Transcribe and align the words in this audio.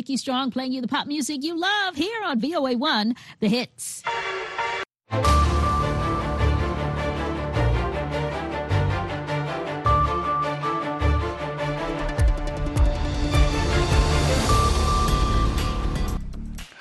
Nikki 0.00 0.16
Strong 0.16 0.50
playing 0.52 0.72
you 0.72 0.80
the 0.80 0.88
pop 0.88 1.06
music 1.06 1.42
you 1.44 1.60
love 1.60 1.94
here 1.94 2.22
on 2.24 2.40
VOA1, 2.40 3.14
The 3.40 3.48
Hits. 3.48 4.02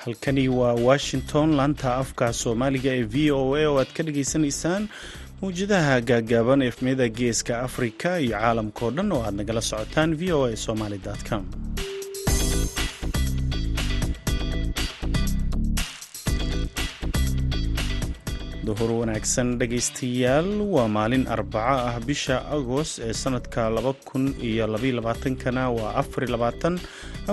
halkani 0.06 0.48
waa 0.50 0.74
washington 0.74 1.50
laanta 1.60 1.90
afka 2.02 2.28
soomaaliga 2.42 2.92
ee 3.00 3.04
v 3.14 3.32
o 3.40 3.56
a 3.56 3.64
oo 3.70 3.78
aad 3.82 3.92
ka 3.98 4.02
dhagaysanaysaan 4.08 4.84
mawjadaha 5.42 5.96
gaagaaban 6.10 6.62
efmiyada 6.70 7.08
geeska 7.20 7.54
afrika 7.68 8.10
iyo 8.24 8.32
caalamkao 8.42 8.90
dhan 8.96 9.12
oo 9.16 9.22
aad 9.28 9.36
nagala 9.40 9.62
socotaan 9.72 10.12
v 10.20 10.32
o 10.38 10.46
a 10.46 10.56
somaly 10.66 11.00
com 11.30 11.44
duhur 18.70 18.92
wanaagsan 19.02 19.50
dhegaystayaal. 19.62 20.50
Waa 20.76 20.88
maalin 20.96 21.26
arbaco 21.36 21.76
ah 21.90 21.96
bisha 22.08 22.38
agost 22.58 22.96
ee 23.08 23.14
sanadka 23.24 23.62
laba 23.76 23.92
kun 24.10 24.26
iyo 24.50 24.66
labaylabaatankana 24.74 25.64
waa 25.78 25.92
afarilabaatan 26.02 26.76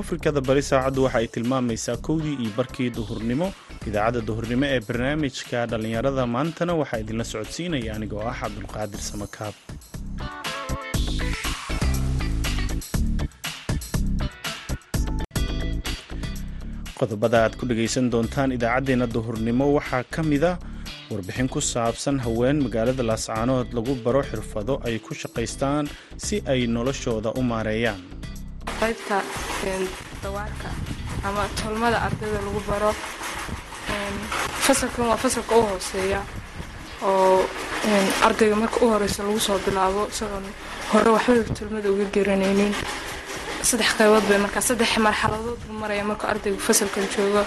afrikada 0.01 0.41
bari 0.49 0.63
saacaddu 0.71 1.01
waxa 1.07 1.19
ay 1.23 1.29
tilmaamaysaa 1.37 1.99
kowdii 2.09 2.37
iyo 2.43 2.53
barkii 2.59 2.91
duhurnimo. 2.99 3.49
Idaacadda 3.89 4.21
duhurnimo 4.29 4.65
ee 4.75 4.81
barnaamijka 4.89 5.59
dhallinyarada 5.71 6.23
maantana 6.35 6.73
waxaa 6.81 7.03
idinla 7.05 7.25
socodsiinaya 7.33 7.91
anigoo 7.97 8.23
ah 8.31 8.37
cabdulqaadir 8.41 9.01
samakaab. 9.11 9.55
Qodobada 16.99 17.39
aad 17.45 17.55
ku 17.61 17.65
dhegaysan 17.69 18.07
doontaan 18.13 18.53
idaacaddeenna 18.57 19.07
duhurnimo 19.15 19.67
waxaa 19.77 20.05
ka 20.15 20.23
mida 20.31 20.53
warbixin 21.11 21.49
ku 21.55 21.61
saabsan 21.73 22.17
haween 22.25 22.57
magaalada 22.67 23.03
laascaanood 23.11 23.69
lagu 23.77 23.93
baro 24.05 24.23
xirfado 24.31 24.75
ay 24.87 24.99
ku 25.07 25.13
shaqaystaan 25.23 25.85
si 26.27 26.37
ay 26.53 26.61
noloshooda 26.67 27.31
u 27.39 27.43
maareeyaan. 27.51 28.01
Qaybta 28.81 29.17
dawaarka 30.23 30.69
ama 31.29 31.43
tolmada 31.61 31.99
ardayda 32.07 32.41
lagu 32.47 32.61
baro 32.71 32.91
fasalkan 34.67 35.07
waa 35.11 35.17
fasalka 35.25 35.55
u 35.61 35.63
hooseeya 35.71 36.21
oo 37.03 37.41
ardayga 38.27 38.57
marka 38.63 38.77
u 38.85 38.87
horeysa 38.93 39.23
lagu 39.23 39.41
soo 39.47 39.59
bilaabo 39.67 40.03
isagoon 40.13 40.47
hore 40.93 41.11
waxbaba 41.17 41.55
tolmada 41.59 41.89
uga 41.95 42.07
geranaynin 42.15 42.73
saddex 43.69 43.91
qaybood 43.99 44.25
bay 44.29 44.39
markaa 44.45 44.63
saddex 44.69 44.91
marxaladood 45.07 45.61
buu 45.67 45.79
maraya 45.83 46.05
markuu 46.11 46.29
ardaygu 46.33 46.59
fasalkan 46.69 47.05
joogo. 47.15 47.43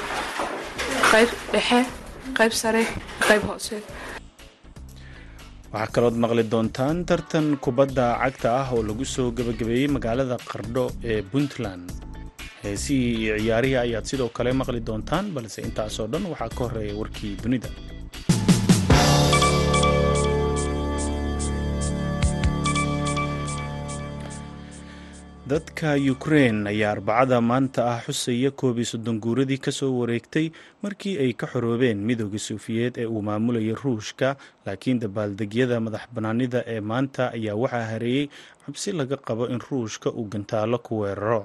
Qayb 1.12 1.30
dhexe 1.54 1.80
qayb 2.38 2.54
sare 2.62 2.84
qayb 3.28 3.44
hoose. 3.50 3.78
Waxaa 5.74 5.92
kalood 5.96 6.16
maqli 6.24 6.44
doontaan 6.54 6.98
tartan 7.10 7.48
kubadda 7.64 8.06
cagta 8.22 8.50
ah 8.62 8.68
oo 8.74 8.82
lagu 8.90 9.06
soo 9.16 9.30
gebagabeeyey 9.38 9.88
magaalada 9.96 10.38
qardho 10.52 10.86
ee 11.12 11.22
puntland. 11.32 11.88
Heesihii 12.64 13.14
iyo 13.24 13.36
ciyaarihii 13.44 13.78
ayaad 13.86 14.06
sidoo 14.10 14.30
kale 14.38 14.52
maqli 14.62 14.80
doontaan 14.88 15.26
balse 15.36 15.60
intaasoo 15.68 16.08
dhan 16.12 16.26
waxaa 16.32 16.50
ka 16.58 16.62
horreeya 16.66 16.96
warkii 17.02 17.34
dunida 17.44 17.70
dadka 25.50 25.89
ukrein 26.14 26.67
ayaa 26.72 26.92
arbacada 26.95 27.38
maanta 27.50 27.81
ah 27.94 28.00
xusaya 28.05 28.52
koob 28.59 28.78
iyo 28.78 28.86
soddon 28.92 29.17
guuradii 29.23 29.58
ka 29.66 29.72
soo 29.72 29.92
wareegtay 30.00 30.52
markii 30.83 31.16
ay 31.23 31.31
ka 31.33 31.47
xoroobeen 31.52 32.00
midooda 32.08 32.39
suufiyeed 32.47 32.97
ee 33.02 33.05
uu 33.09 33.22
maamulayay 33.22 33.73
ruushka. 33.83 34.36
Laakiin 34.66 35.00
dabaaldegyada 35.03 35.80
madax 35.86 36.05
bannaanida 36.14 36.59
ee 36.73 36.82
maanta 36.92 37.32
ayaa 37.38 37.55
waxaa 37.64 37.86
hareeyey 37.92 38.26
cabsi 38.65 38.92
laga 38.99 39.17
qabo 39.17 39.48
in 39.54 39.59
ruushka 39.70 40.09
uu 40.11 40.27
gantaalo 40.33 40.77
ku 40.86 40.99
weeraro 41.02 41.42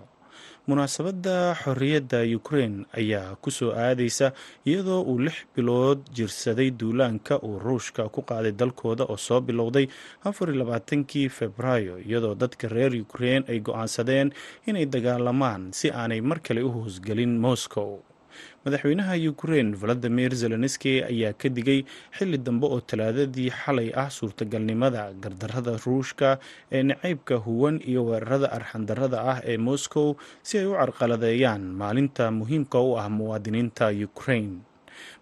munaasabadda 0.69 1.37
xorriyadda 1.63 2.21
ukrein 2.37 2.75
ayaa 3.01 3.37
ku 3.43 3.51
soo 3.51 3.73
aadaysa 3.77 4.33
iyadoo 4.65 5.03
uu 5.11 5.19
lix 5.27 5.37
bilood 5.57 6.01
jirsaday 6.17 6.71
duulaanka 6.81 7.37
uu 7.47 7.59
ruushka 7.67 8.09
ku 8.15 8.21
qaaday 8.29 8.53
dalkooda 8.61 9.05
oo 9.13 9.17
soo 9.27 9.41
bilowday 9.45 9.87
afarlabaatankii 10.25 11.29
februaayo 11.39 11.99
iyadoo 12.09 12.35
dadka 12.43 12.69
reer 12.69 12.93
ukrein 13.05 13.45
ay 13.49 13.59
go'aansadeen 13.67 14.33
inay 14.67 14.87
dagaalamaan 14.95 15.63
si 15.79 15.91
aanay 15.93 16.21
mar 16.31 16.41
kale 16.47 16.63
u 16.65 16.71
hoosgelin 16.77 17.37
moscow 17.47 18.01
madaxweynaha 18.65 19.15
ukrein 19.31 19.75
valadimir 19.81 20.33
zelenski 20.43 20.93
ayaa 21.05 21.33
ka 21.37 21.49
digay 21.57 21.85
xilli 22.17 22.39
dambe 22.47 22.65
oo 22.67 22.81
talaadadii 22.81 23.51
xalay 23.53 23.89
ah 24.03 24.09
suurtagalnimada 24.09 25.03
gardarada 25.23 25.77
ruushka 25.85 26.39
ee 26.73 26.83
nacaybka 26.83 27.37
huwan 27.45 27.77
iyo 27.91 28.05
weerarada 28.09 28.49
arxandarada 28.57 29.19
ah 29.33 29.39
ee 29.45 29.59
moscow 29.69 30.17
si 30.43 30.59
ay 30.59 30.67
u 30.67 30.73
carqaladeeyaan 30.81 31.61
maalinta 31.81 32.31
muhiimka 32.39 32.81
u 32.81 32.97
ah 33.03 33.09
muwaadiniinta 33.19 33.93
ukrein 34.09 34.49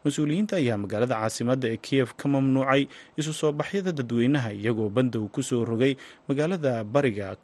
mas'uuliyiinta 0.06 0.54
ayaa 0.62 0.78
magaalada 0.84 1.14
caasimadda 1.22 1.66
ee 1.74 1.78
kiyef 1.86 2.14
ka 2.20 2.28
mamnuucay 2.34 2.82
isu 3.19 3.32
soo 3.41 3.53
baxyada 3.60 3.91
dadweynaha 3.98 4.50
iyagoo 4.60 4.86
bandow 4.97 5.26
ku 5.34 5.42
soo 5.42 5.64
rogay 5.70 5.92
magaalada 6.30 6.84
bariga 6.94 7.34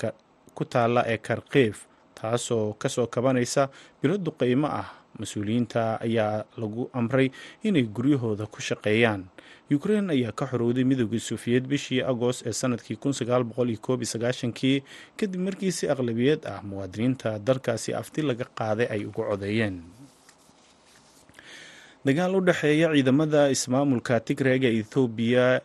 ku 0.55 0.63
taalla 0.65 1.03
ee 1.13 1.19
karkiif 1.29 1.77
taasoo 2.21 2.79
ka 2.79 2.87
soo 2.89 3.07
kabanaysa 3.15 3.63
bilo 4.03 4.15
duqeymo 4.27 4.67
ah 4.81 4.87
mas'uuliyiinta 5.21 6.01
ayaa 6.07 6.45
lagu 6.61 6.91
amray 6.93 7.31
inay 7.63 7.83
guryahooda 7.97 8.47
ku 8.47 8.61
shaqeeyaan. 8.61 9.23
Ukrein 9.71 10.09
ayaa 10.11 10.33
ka 10.33 10.47
xorowday 10.51 10.85
midooda 10.85 11.19
suufiyeed 11.21 11.65
bishii 11.69 12.01
agost 12.03 12.47
ee 12.49 12.53
sannadkii 12.53 12.97
kii 14.59 14.83
kadib 15.19 15.41
markii 15.47 15.73
si 15.73 15.85
aqlabiyad 15.93 16.47
ah 16.49 16.63
muwaadiniinta 16.65 17.39
dalkaasi 17.39 17.93
afti 17.95 18.23
laga 18.23 18.45
qaaday 18.59 18.87
ay 18.95 19.05
ugu 19.05 19.23
codeeyeen. 19.29 19.77
Dagaal 22.05 22.37
u 22.37 22.41
dhexeeya 22.41 22.89
ciidamada 22.95 23.51
ismaamulka 23.51 24.21
tigreega 24.21 24.69
ethoobiya 24.81 25.61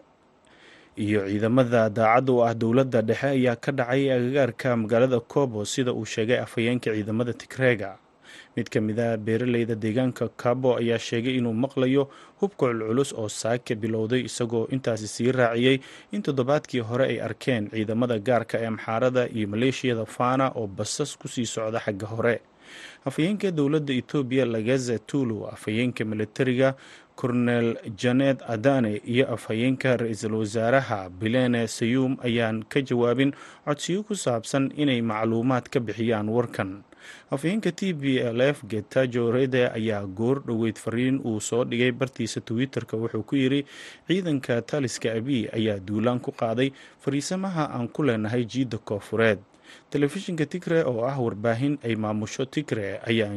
iyo 0.98 1.22
ciidamada 1.30 1.90
daacadda 1.90 2.32
u 2.34 2.44
ah 2.44 2.54
dowladda 2.54 3.02
dhexe 3.02 3.28
ayaa 3.38 3.56
ka 3.56 3.72
dhacay 3.72 4.12
agagaarka 4.12 4.76
magaalada 4.76 5.20
kobo 5.20 5.66
sida 5.66 5.94
uu 5.94 6.06
sheegay 6.06 6.40
afhayeenka 6.46 6.92
ciidamada 6.96 7.34
tigreega 7.34 7.98
mid 8.56 8.68
ka 8.74 8.80
mid 8.82 9.00
a 9.00 9.18
beeraleyda 9.18 9.76
deegaanka 9.84 10.30
kabo 10.44 10.70
ayaa 10.82 11.00
sheegay 11.08 11.36
inuu 11.40 11.54
maqlayo 11.64 12.04
hubka 12.40 12.66
culculus 12.70 13.14
oo 13.14 13.30
saaka 13.30 13.76
bilowday 13.76 14.22
isagoo 14.30 14.68
intaasi 14.76 15.08
sii 15.08 15.32
raaciyey 15.32 15.78
in 16.12 16.22
toddobaadkii 16.22 16.80
hore 16.90 17.06
ay 17.12 17.20
arkeen 17.28 17.70
ciidamada 17.74 18.20
gaarka 18.20 18.56
ee 18.62 18.68
amxaarada 18.72 19.28
iyo 19.38 19.48
maleeshiyada 19.54 20.06
fana 20.06 20.46
oo 20.60 20.68
basas 20.68 21.18
ku 21.18 21.28
sii 21.28 21.46
socda 21.46 21.80
xagga 21.86 22.08
hore. 22.14 22.36
Afhayeenka 23.06 23.52
dowladda 23.52 23.94
etoobiya 24.02 24.46
lagaza 24.46 24.96
tulu 25.10 25.38
afhayeenka 25.54 26.06
militariga 26.12 26.70
kornel 27.16 27.78
janet 27.98 28.42
adane 28.48 29.02
iyo 29.06 29.26
afhayeenka 29.34 29.98
ra'iisul 30.02 30.36
wasaaraha 30.42 31.10
bilene 31.10 31.68
sayuum 31.68 32.18
ayaan 32.24 32.64
ka 32.72 32.82
jawaabin 32.82 33.32
codsiyo 33.66 34.04
ku 34.08 34.16
saabsan 34.16 34.74
inay 34.76 35.02
macluumaad 35.02 35.70
ka 35.70 35.80
bixiyaan 35.80 36.30
warkan. 36.30 36.82
Afhayeenka 37.32 37.72
t 37.76 37.94
b 37.94 38.18
l 38.20 38.40
f 38.42 38.64
getajo 38.66 39.28
rede 39.32 39.68
ayaa 39.70 40.08
goor 40.08 40.40
dhoweyd 40.48 40.80
fariin 40.80 41.20
uu 41.24 41.40
soo 41.44 41.64
dhigay 41.68 41.92
bartiisa 41.92 42.40
twitter-ka 42.42 42.96
wuxuu 42.98 43.24
ku 43.28 43.36
yidhi 43.36 43.66
ciidanka 44.08 44.62
taliska 44.64 45.12
abiy 45.12 45.48
ayaa 45.52 45.80
duulaan 45.84 46.20
ku 46.24 46.32
qaaday 46.32 46.72
fariisamaha 47.04 47.70
aan 47.76 47.88
ku 47.92 48.04
leenahay 48.08 48.44
jiidda 48.48 48.78
koofureed 48.80 49.40
telefishinka 49.94 50.46
tigre 50.54 50.80
oo 50.92 51.02
ah 51.10 51.18
warbaahin 51.26 51.74
ay 51.88 51.96
maamusho 52.04 52.44
tigre 52.56 52.88
ayaa 53.10 53.32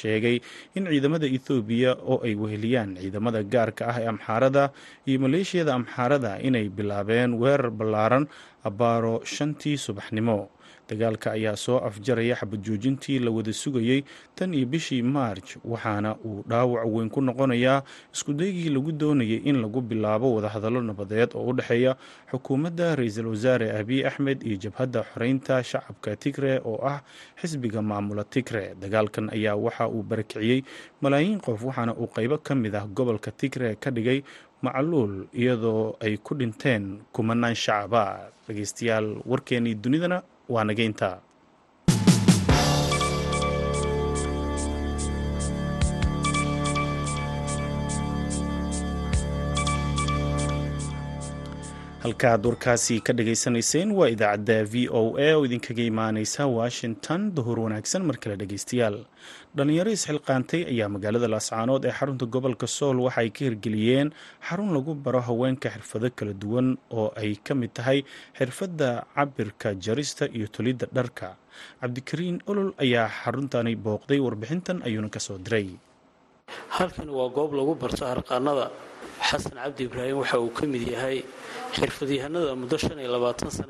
sheegay 0.00 0.36
in 0.76 0.84
ciidamada 0.92 1.26
ethoobiya 1.36 1.92
oo 2.12 2.18
ay 2.26 2.34
weheliyaan 2.42 2.90
ciidamada 3.02 3.40
gaarka 3.54 3.82
ah 3.92 3.96
ee 4.02 4.06
amxaarada 4.12 4.64
iyo 5.08 5.18
maleeshiyada 5.24 5.72
amxaarada 5.78 6.32
inay 6.48 6.66
bilaabeen 6.78 7.32
weerar 7.42 7.70
ballaaran 7.80 8.24
abbaaro 8.68 9.14
shantii 9.34 9.76
subaxnimo 9.86 10.38
dagaalka 10.90 11.28
ayaa 11.38 11.56
soo 11.56 11.78
afjaraya 11.88 12.34
xabad 12.40 12.60
joojintii 12.66 13.18
la 13.24 13.30
wada 13.30 13.52
sugayey 13.52 14.02
tan 14.34 14.54
iyo 14.54 14.66
bishii 14.66 15.02
maarj 15.02 15.46
waxaana 15.64 16.16
uu 16.26 16.42
dhaawac 16.50 16.84
weyn 16.94 17.10
ku 17.10 17.20
noqonayaa 17.22 17.82
iskudaygii 18.14 18.70
lagu 18.74 18.92
doonayay 18.92 19.40
in 19.50 19.62
lagu 19.62 19.80
bilaabo 19.80 20.34
wadahadallo 20.34 20.82
nabadeed 20.82 21.30
oo 21.38 21.46
u 21.46 21.52
dhexeeya 21.58 21.96
xukuumadda 22.32 22.96
ra'iisul 22.98 23.26
wasaare 23.32 23.70
abiy 23.80 24.06
axmed 24.06 24.42
iyo 24.42 24.56
jabhadda 24.64 25.04
xoreynta 25.14 25.62
shacabka 25.70 26.16
tigre 26.16 26.58
oo 26.64 26.78
ah 26.86 27.00
xisbiga 27.40 27.82
maamula 27.82 28.24
tigre. 28.24 28.74
Dagaalkan 28.80 29.30
ayaa 29.36 29.56
waxa 29.56 29.88
uu 29.88 30.02
barakiciyey 30.02 30.62
malaayiin 31.00 31.40
qof 31.40 31.62
waxaana 31.64 31.94
uu 31.94 32.06
qaybo 32.16 32.38
ka 32.38 32.54
mid 32.54 32.74
ah 32.74 32.86
gobolka 32.86 33.30
tigre 33.30 33.76
ka 33.80 33.90
dhigay 33.90 34.22
macluul 34.62 35.26
iyadoo 35.32 35.96
ay 36.04 36.16
ku 36.18 36.34
dhinteen 36.34 37.00
kumanaan 37.12 37.54
shacaba. 37.54 38.28
Dhegeystayaal 38.48 39.22
warkeenii 39.26 39.74
dunidana 39.74 40.22
waa 40.52 40.64
nageynta 40.68 41.08
halkaad 52.10 52.42
warkaasi 52.46 52.96
ka 53.06 53.12
dhagaysanayseen 53.18 53.90
waa 53.98 54.08
idaacadda 54.10 54.56
v 54.72 54.88
o 55.00 55.14
a 55.14 55.28
oo 55.36 55.44
idinkaga 55.46 55.82
imaaneysa 55.90 56.42
washington 56.58 57.20
duhur 57.36 57.58
wanaagsan 57.64 58.02
mar 58.08 58.16
kale 58.22 58.34
dhegeystayaal 58.40 58.96
dhalinyaro 59.56 59.90
isxilqaantay 59.96 60.62
ayaa 60.72 60.88
magaalada 60.94 61.28
laascaanood 61.34 61.84
ee 61.88 61.94
xarunta 61.98 62.26
gobolka 62.34 62.66
sool 62.76 62.98
waxa 63.06 63.20
ay 63.22 63.30
ka 63.36 63.42
hirgeliyeen 63.46 64.08
xarun 64.48 64.70
lagu 64.76 64.94
baro 65.04 65.20
haweenka 65.28 65.68
xirfado 65.74 66.08
kala 66.18 66.32
duwan 66.42 66.68
oo 67.00 67.06
ay 67.22 67.30
ka 67.46 67.54
mid 67.60 67.72
tahay 67.78 67.98
xirfadda 68.38 68.88
cabirka 69.14 69.68
jarista 69.84 70.24
iyo 70.36 70.46
tolidda 70.56 70.86
dharka. 70.96 71.28
Cabdikariin 71.80 72.38
olol 72.50 72.70
ayaa 72.84 73.06
xaruntani 73.22 73.76
booqday 73.86 74.18
warbixintan 74.26 74.82
ayuuna 74.86 75.08
ka 75.14 75.20
soo 75.26 75.38
diray 75.46 75.68
xasan 79.28 79.56
cabdi 79.62 79.82
ibraahim 79.88 80.16
waxa 80.22 80.36
uu 80.40 80.50
ka 80.58 80.64
mid 80.66 80.82
yahay 80.88 81.18
xirfadyahanada 81.76 82.52
muddo 82.60 82.76
sana 82.78 83.02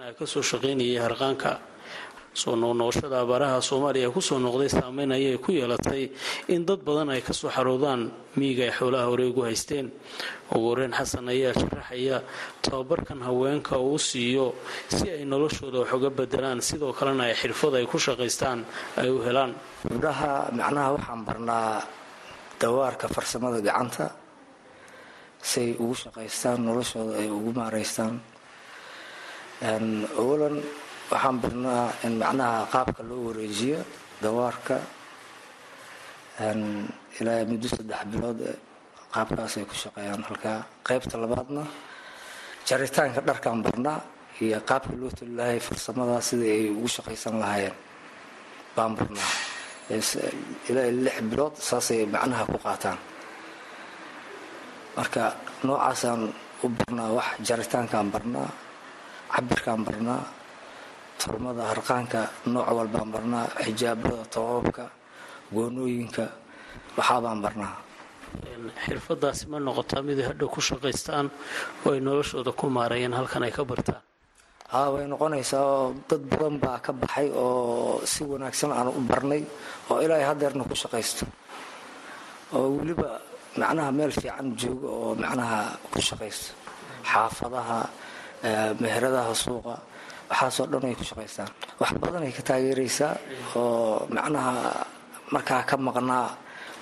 a 0.08 0.12
ka 0.18 0.24
soo 0.26 0.42
shaqaynayay 0.42 0.98
harqaanka. 1.04 1.52
Soo 2.32 2.54
noqnoqoshada 2.54 3.26
abaaraha 3.26 3.58
soomaaliya 3.58 4.06
ku 4.14 4.20
soo 4.22 4.38
noqday 4.38 4.70
saameyn 4.70 5.10
ayay 5.10 5.34
ku 5.42 5.50
yeelatay 5.50 6.06
in 6.54 6.62
dad 6.64 6.78
badan 6.86 7.10
ay 7.10 7.20
ka 7.26 7.32
soo 7.34 7.50
xaroodaan 7.50 8.06
miyiga 8.38 8.70
ay 8.70 8.72
xoolaha 8.78 9.10
hore 9.10 9.24
ugu 9.34 9.42
haysteen. 9.50 9.90
Ugu 10.54 10.66
horeyn 10.70 10.94
xasan 10.94 11.26
ayaa 11.26 11.52
sharaxaya 11.58 12.22
tababarkan 12.62 13.18
haweenka 13.26 13.74
uu 13.82 13.98
siiyo 13.98 14.54
si 14.88 15.10
ay 15.10 15.24
noloshooda 15.26 15.82
wax 15.82 15.90
uga 15.92 16.10
bedelaan 16.14 16.62
sidoo 16.62 16.94
kalena 16.94 17.24
ay 17.26 17.34
xirfad 17.34 17.74
ay 17.74 17.86
ku 17.90 17.98
shaqaystaan 17.98 18.62
ay 19.02 19.10
u 19.10 19.18
helaan. 19.26 19.50
Gabdhaha 19.90 20.54
macnaha 20.54 20.88
waxaan 20.94 21.20
barnaa 21.26 21.82
dawaarka 22.62 23.10
farsamada 23.10 23.58
gacanta 23.58 24.06
siay 25.42 25.74
ugu 25.82 25.94
shaqaystaan 26.02 26.58
noloshooda 26.66 27.14
ay 27.22 27.28
ugu 27.28 27.50
maaraystaan. 27.58 28.14
Awalan 30.20 30.56
waxaan 31.10 31.36
barnaa 31.42 31.84
in 32.06 32.14
macnaha 32.22 32.66
qaabka 32.72 33.02
loo 33.08 33.20
wareejiyo 33.28 33.80
dawaarka. 34.22 34.76
Ilaa 37.20 37.44
muddo 37.50 37.68
saddex 37.68 38.02
bilood 38.12 38.40
qaabkaas 39.12 39.54
ay 39.60 39.64
ku 39.68 39.74
shaqeeyaan. 39.74 40.22
Halkaa 40.28 40.58
qaybta 40.86 41.16
labaadna 41.20 41.62
jaritaanka 42.68 43.20
dharkaan 43.28 43.60
barnaa 43.64 44.00
iyo 44.40 44.58
qaabka 44.68 44.94
loo 45.00 45.10
toli 45.12 45.34
lahay 45.36 45.60
farsamada 45.60 46.16
sidai 46.28 46.50
ay 46.56 46.64
ugu 46.72 46.88
shaqaysan 46.88 47.34
lahaayeen. 47.42 47.76
Baan 48.76 48.92
barnaa. 48.96 49.30
Ilaa 50.70 50.88
lix 51.04 51.16
bilood 51.30 51.54
saasay 51.68 52.06
macnaha 52.06 52.44
ku 52.46 52.56
qaataan 52.66 52.98
marka 55.00 55.32
noocaasaan 55.64 56.28
u 56.64 56.68
barnaa 56.78 57.10
wax 57.16 57.28
jaritaankaan 57.48 58.08
barnaa 58.14 58.48
cabirkaan 59.32 59.80
barnaa 59.88 60.22
turmada 61.20 61.62
harqaanka 61.72 62.20
nooc 62.52 62.68
walbaan 62.78 63.08
barnaa 63.14 63.46
xijaabada 63.64 64.24
toobabka 64.34 64.84
goonooyinka 65.54 66.24
waxaabaan 66.96 67.40
barnaa. 67.44 67.74
Xirfadaasi 68.84 69.44
ma 69.50 69.58
noqotaa 69.66 70.02
miday 70.06 70.26
hadhow 70.30 70.48
ku 70.54 70.60
shaqaystaan 70.68 71.26
oo 71.86 71.92
ay 71.96 72.00
noloshooda 72.00 72.52
ku 72.60 72.66
maareeyeen 72.76 73.12
halkan 73.18 73.42
ay 73.46 73.52
ka 73.56 73.64
bartaan? 73.70 74.02
Haa 74.72 74.88
way 74.94 75.04
noqonaysaa 75.12 75.64
oo 75.74 75.94
dad 76.08 76.22
badan 76.30 76.56
baa 76.62 76.78
ka 76.84 76.92
baxay 76.92 77.28
oo 77.34 78.00
si 78.12 78.20
wanaagsan 78.24 78.70
aan 78.72 78.88
u 78.88 79.00
barnay 79.10 79.42
oo 79.90 79.98
ilaahay 80.04 80.26
hadeerna 80.30 80.62
ku 80.68 80.74
shaqaysto. 80.82 81.24
Oo 82.54 82.68
weliba 82.78 83.08
macnaha 83.58 83.90
meel 83.98 84.12
fiican 84.14 84.46
jooga 84.60 84.88
oo 84.98 85.10
macnaha 85.22 85.58
ku 85.92 85.98
shaqaysto 86.08 86.50
xaafadaha 87.10 87.78
meheradaha 88.82 89.32
suuqa 89.44 89.74
waxaasoo 90.30 90.66
dhan 90.72 90.84
ay 90.88 90.94
ku 91.00 91.04
shaqaystaan 91.10 91.50
wax 91.80 91.90
badan 92.02 92.22
ay 92.26 92.32
ka 92.38 92.42
taageeraysaa 92.48 93.14
oo 93.58 94.06
macnaha 94.16 94.52
markaa 95.34 95.62
ka 95.70 95.76
maqnaa 95.88 96.28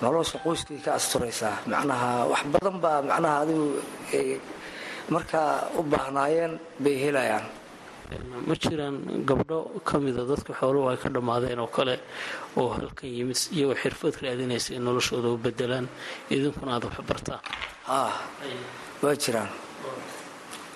nolosha 0.01 0.37
qoyskay 0.45 0.79
ka 0.85 0.91
asturaysaa 0.99 1.55
macnaha 1.71 2.09
wax 2.31 2.41
badan 2.53 2.75
baa 2.83 2.99
macnaha 3.09 3.35
adigu 3.43 3.67
markaa 5.15 5.51
u 5.79 5.81
baahnaayeen 5.91 6.53
bay 6.83 6.95
helayaan 7.03 7.45
ma 8.47 8.53
jiraan 8.55 8.95
gabdho 9.29 9.57
ka 9.87 9.95
mida 10.01 10.23
dadka 10.25 10.51
xooluhu 10.59 10.89
ay 10.89 10.97
ka 10.97 11.09
dhammaadeen 11.09 11.59
oo 11.59 11.67
kale 11.69 11.95
oo 12.57 12.69
halkan 12.75 13.09
yimid 13.17 13.37
iyagoo 13.53 13.77
xirfad 13.81 14.15
raadinaysa 14.23 14.73
in 14.77 14.83
noloshooda 14.87 15.29
u 15.29 15.37
bedelaan 15.37 15.85
idinkuna 16.33 16.71
aad 16.75 16.83
wax 16.89 16.97
bartaan 17.09 17.41
haa 17.89 18.11
waa 19.03 19.15
jiraan. 19.23 19.49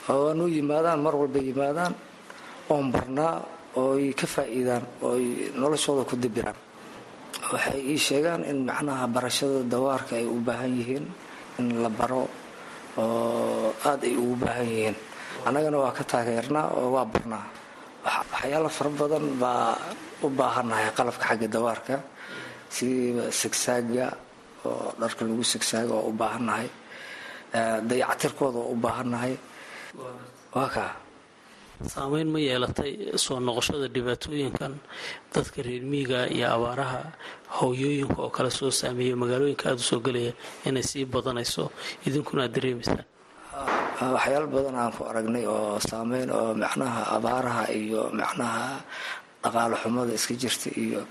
Oo 0.09 0.19
waanu 0.29 0.45
yimaadaan 0.47 0.99
mar 1.05 1.15
walba 1.15 1.39
yimaadaan 1.39 1.93
oon 2.69 2.91
barnaa 2.93 3.35
ooy 3.81 4.13
ka 4.13 4.27
faa'iidaan 4.27 4.83
ooy 5.01 5.49
noloshooda 5.57 6.03
ku 6.09 6.15
dibiraan. 6.15 6.55
Waxay 7.51 7.81
ii 7.91 7.97
sheegaan 7.97 8.41
in 8.45 8.65
macnaha 8.67 9.05
barashada 9.09 9.63
dawaarka 9.73 10.15
ay 10.21 10.25
u 10.25 10.37
baahan 10.47 10.73
yihiin 10.79 11.05
in 11.59 11.67
la 11.83 11.89
baro 11.89 12.29
oo 12.97 13.73
aada 13.85 14.05
ay 14.07 14.15
ugu 14.21 14.35
baahan 14.43 14.67
yihiin 14.69 14.95
annagana 15.47 15.77
waa 15.83 15.93
ka 15.97 16.03
taageernaa 16.11 16.67
oo 16.79 16.87
waa 16.95 17.05
barnaa 17.13 17.45
waxyaalo 18.05 18.69
fara 18.77 18.89
badan 18.99 19.25
baa 19.41 19.75
u 20.25 20.27
baahannahay 20.39 20.87
qalabka 20.97 21.25
xagga 21.29 21.47
dawaarka 21.55 21.95
sidiiba 22.75 23.23
sigsaaga 23.41 24.07
oo 24.69 24.87
dharka 25.01 25.21
lagu 25.27 25.43
sigsaaga 25.53 25.93
oo 25.99 26.07
u 26.11 26.13
baahannahay 26.21 26.67
dayactirkooda 27.89 28.57
oo 28.59 28.71
u 28.73 28.75
baahannahay. 28.83 29.33
Waa 30.55 30.69
kaa 30.75 30.91
saameyn 31.93 32.29
ma 32.33 32.39
yeelatay 32.39 32.91
soo 33.23 33.37
noqoshada 33.47 33.87
dhibaatooyinkan 33.95 34.73
dadka 35.33 35.59
reer 35.65 35.83
miiga 35.91 36.19
iyo 36.35 36.47
abaaraha 36.55 37.01
hooyooyinka 37.59 38.17
oo 38.23 38.29
kale 38.35 38.49
soo 38.59 38.71
saameeya 38.71 39.15
magaalooyinka 39.21 39.65
aada 39.69 39.81
u 39.83 39.89
soo 39.91 39.99
gelaya 40.05 40.31
inay 40.67 40.83
sii 40.89 41.05
badanayso. 41.13 41.63
Idinkuna 42.07 42.41
aad 42.47 42.53
dareemaysaan 42.55 43.05
waxyaalo 44.01 44.47
badan 44.53 44.75
aan 44.81 44.91
ku 44.95 45.01
aragnay 45.09 45.45
oo 45.47 45.79
saameyn 45.79 46.29
oo 46.33 46.53
macnaha 46.57 47.01
abaaraha 47.17 47.63
iyo 47.71 48.09
macnaha 48.19 48.81
dhaqaalo 49.43 49.75
xumada 49.81 50.11
iska 50.17 50.33
jirta 50.41 50.69
iyo 50.85 51.01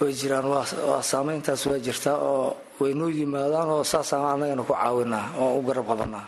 way 0.00 0.12
jiraan. 0.12 0.46
Waa 0.52 1.02
saameyntaas 1.02 1.62
waa 1.68 1.78
jirtaa 1.86 2.16
oo 2.30 2.56
way 2.80 2.92
noo 2.94 3.08
yimaadaan 3.08 3.68
oo 3.74 3.84
saasaan 3.84 4.24
annagana 4.34 4.62
ku 4.68 4.72
caawinaa 4.74 5.26
oo 5.40 5.58
u 5.58 5.62
garab 5.66 5.86
qabanaa. 5.90 6.26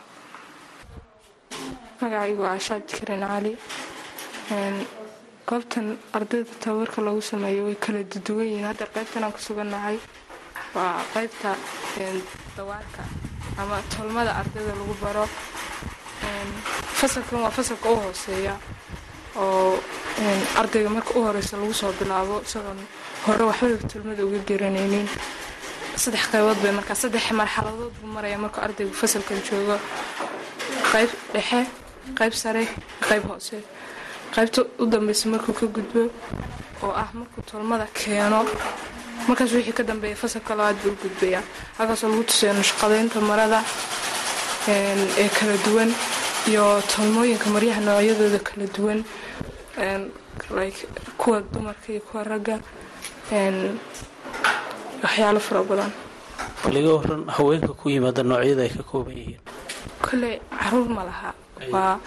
Magacaygu 2.00 2.42
waa 2.42 2.54
ashaad 2.58 2.84
karin 2.96 3.22
cali. 3.26 3.52
Goobtan 5.48 5.96
ardayda 6.12 6.52
tababarka 6.60 7.00
lagu 7.06 7.20
sameeyo 7.24 7.64
way 7.68 7.76
kala 7.84 8.00
duduwan 8.04 8.46
yihiin. 8.46 8.66
Hadda 8.68 8.84
qaybtan 8.94 9.24
aan 9.24 9.32
ku 9.32 9.40
sugannahay 9.40 9.96
waa 10.76 11.00
qaybta 11.14 11.50
dawaarka 12.56 13.02
ama 13.60 13.76
tolmada 13.94 14.32
ardayda 14.40 14.72
lagu 14.80 14.94
baro 15.02 15.24
fasalkan 17.00 17.40
waa 17.42 17.50
fasalka 17.50 17.88
u 17.90 17.96
hooseeya 17.96 18.54
oo 19.36 19.78
ardayga 20.60 20.88
marka 20.96 21.10
u 21.18 21.22
horeysa 21.26 21.56
lagu 21.56 21.74
soo 21.74 21.92
bilaabo 21.98 22.42
isagoon 22.46 22.80
hore 23.26 23.44
waxbaba 23.50 23.88
tolmada 23.92 24.22
uga 24.26 24.38
garanaynin. 24.48 25.08
Saddex 26.02 26.24
qaybood 26.32 26.58
bay 26.62 26.72
markaa 26.78 26.94
saddex 27.02 27.24
marxaladood 27.40 27.92
buu 28.00 28.10
maraya 28.16 28.38
markuu 28.38 28.60
ardaygu 28.66 28.94
fasalkan 29.00 29.38
joogo. 29.46 29.76
Qayb 30.92 31.10
dhexe 31.34 31.60
qayb 32.18 32.32
sare 32.42 32.62
qayb 33.08 33.22
hoose. 33.30 33.56
Qaybta 34.34 34.60
u 34.82 34.84
dambeysa 34.92 35.28
markuu 35.28 35.52
ka 35.60 35.66
gudbo 35.66 36.02
oo 36.82 36.92
ah 37.02 37.08
markuu 37.18 37.42
tolmada 37.50 37.86
keeno 37.98 38.40
markaas 39.26 39.52
wixii 39.52 39.72
ka 39.78 39.82
dambeeya 39.82 40.16
fasalka 40.22 40.54
labaad 40.54 40.76
buu 40.82 40.94
gudbayaa 41.02 41.42
halkaasoo 41.78 42.08
lagu 42.10 42.24
tusayo 42.28 42.52
nashqadeynta 42.58 43.20
marada 43.30 43.60
ee 44.68 45.28
kala 45.38 45.54
duwan 45.66 45.90
iyo 46.50 46.64
tolmooyinka 46.92 47.46
maryaha 47.54 47.80
noocyadooda 47.86 48.38
kala 48.48 48.66
duwan 48.76 49.00
kuwa 51.20 51.38
dumarka 51.52 51.86
iyo 51.92 52.00
kuwa 52.08 52.24
ragga 52.24 52.56
waxyaalo 55.02 55.40
fara 55.40 55.62
badan. 55.62 55.92
Baliga 56.64 56.90
horan 56.98 57.22
haweenka 57.36 57.72
ku 57.78 57.90
yimaada 57.90 58.22
noocyada 58.22 58.62
ay 58.66 58.72
ka 58.76 58.82
kooban 58.82 59.14
yihiin. 59.16 59.40
Kolley 60.02 60.40
carruur 60.50 60.88
ma 60.88 61.02
laha. 61.08 61.30
Waa 61.72 61.98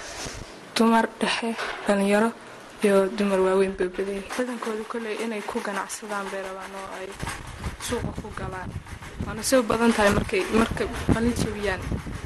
dumar 0.76 1.06
dhexe 1.20 1.56
dhalinyaro 1.88 2.32
iyo 2.84 2.98
dumar 3.18 3.40
waaweyn 3.46 3.74
babadey 3.80 4.20
badankooda 4.38 4.84
kolley 4.92 5.16
inay 5.26 5.42
ku 5.46 5.58
ganacsadaan 5.68 6.26
bay 6.32 6.42
oo 6.42 6.86
ay 6.98 7.08
suuqa 7.88 8.12
ku 8.22 8.30
galaan 8.40 8.70
waana 9.26 9.44
say 9.44 9.60
u 9.60 9.64
badan 9.64 9.92
tahay 9.94 10.10
markay 10.18 10.42
markay 10.60 10.88
qalin 11.14 11.34
jabiyaan 11.42 11.82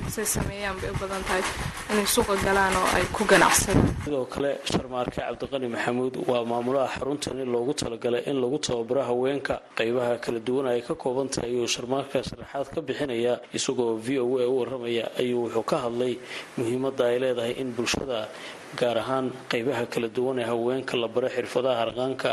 say 0.08 0.24
sameeyaan 0.36 0.80
bay 0.82 0.90
u 0.94 0.98
badan 1.02 1.24
tahay 1.28 1.44
inay 1.92 2.08
suuqa 2.08 2.36
galaan 2.46 2.72
oo 2.80 2.88
ay 2.96 3.04
ku 3.16 3.24
ganacsadaan 3.28 3.84
sidoo 4.06 4.26
kale 4.34 4.52
sharmaarke 4.72 5.20
cabdiqani 5.20 5.68
maxamuud 5.76 6.16
waa 6.30 6.44
maamulaha 6.52 6.88
xaruntani 6.96 7.44
loogu 7.54 7.74
talagalay 7.82 8.24
in 8.32 8.38
lagu 8.44 8.58
tababaro 8.68 9.04
haweenka 9.12 9.56
qaybaha 9.80 10.14
kala 10.24 10.40
duwan 10.48 10.68
ay 10.72 10.82
ka 10.88 10.96
kooban 10.96 11.28
tahay 11.28 11.52
ayuu 11.52 11.68
sharmaarka 11.76 12.24
sharaxaad 12.30 12.68
ka 12.76 12.80
bixinaya 12.88 13.34
isagoo 13.58 14.00
v 14.06 14.08
o 14.24 14.40
a 14.40 14.48
u 14.48 14.56
waramaya 14.64 15.06
ayuu 15.20 15.44
wuxuu 15.52 15.66
ka 15.72 15.78
hadlay 15.84 16.14
muhiimadda 16.58 17.04
ay 17.12 17.18
leedahay 17.24 17.54
in 17.62 17.76
bulshada 17.76 18.30
gaar 18.80 18.98
ahaan 19.04 19.26
qaybaha 19.52 19.84
kala 19.94 20.08
duwan 20.18 20.40
ee 20.40 20.48
haweenka 20.52 20.94
la 20.98 21.08
baro 21.08 21.28
xirfadaha 21.36 21.76
harqaanka 21.84 22.30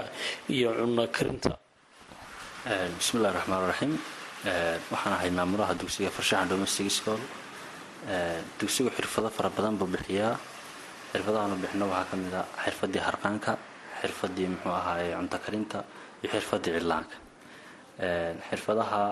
iyo 0.56 0.68
cunno 0.78 1.04
karinta. 1.16 1.50
Bismillahi 2.98 3.34
raxmaan 3.38 3.62
raxiim 3.72 3.92
waxaan 4.92 5.12
ahay 5.16 5.30
maamulaha 5.38 5.74
dugsiga 5.80 6.10
farshaxan 6.16 6.48
domestic 6.52 6.90
school. 6.90 7.20
Dugsigu 8.60 8.90
xirfado 8.96 9.28
fara 9.36 9.48
badan 9.56 9.74
buu 9.78 9.86
bixiyaa. 9.94 10.34
Xirfadahaanu 11.12 11.56
bixino 11.62 11.86
waxaa 11.92 12.10
ka 12.10 12.16
mid 12.16 12.34
a 12.34 12.42
xirfadii 12.64 13.02
harqaanka 13.08 13.52
xirfadii 14.00 14.48
muxuu 14.52 14.72
ahaaye 14.80 15.10
cunto 15.18 15.36
karinta 15.44 15.78
iyo 16.22 16.28
xirfadii 16.34 16.72
cidlaanka 16.76 17.16
xirfadaha 18.48 19.02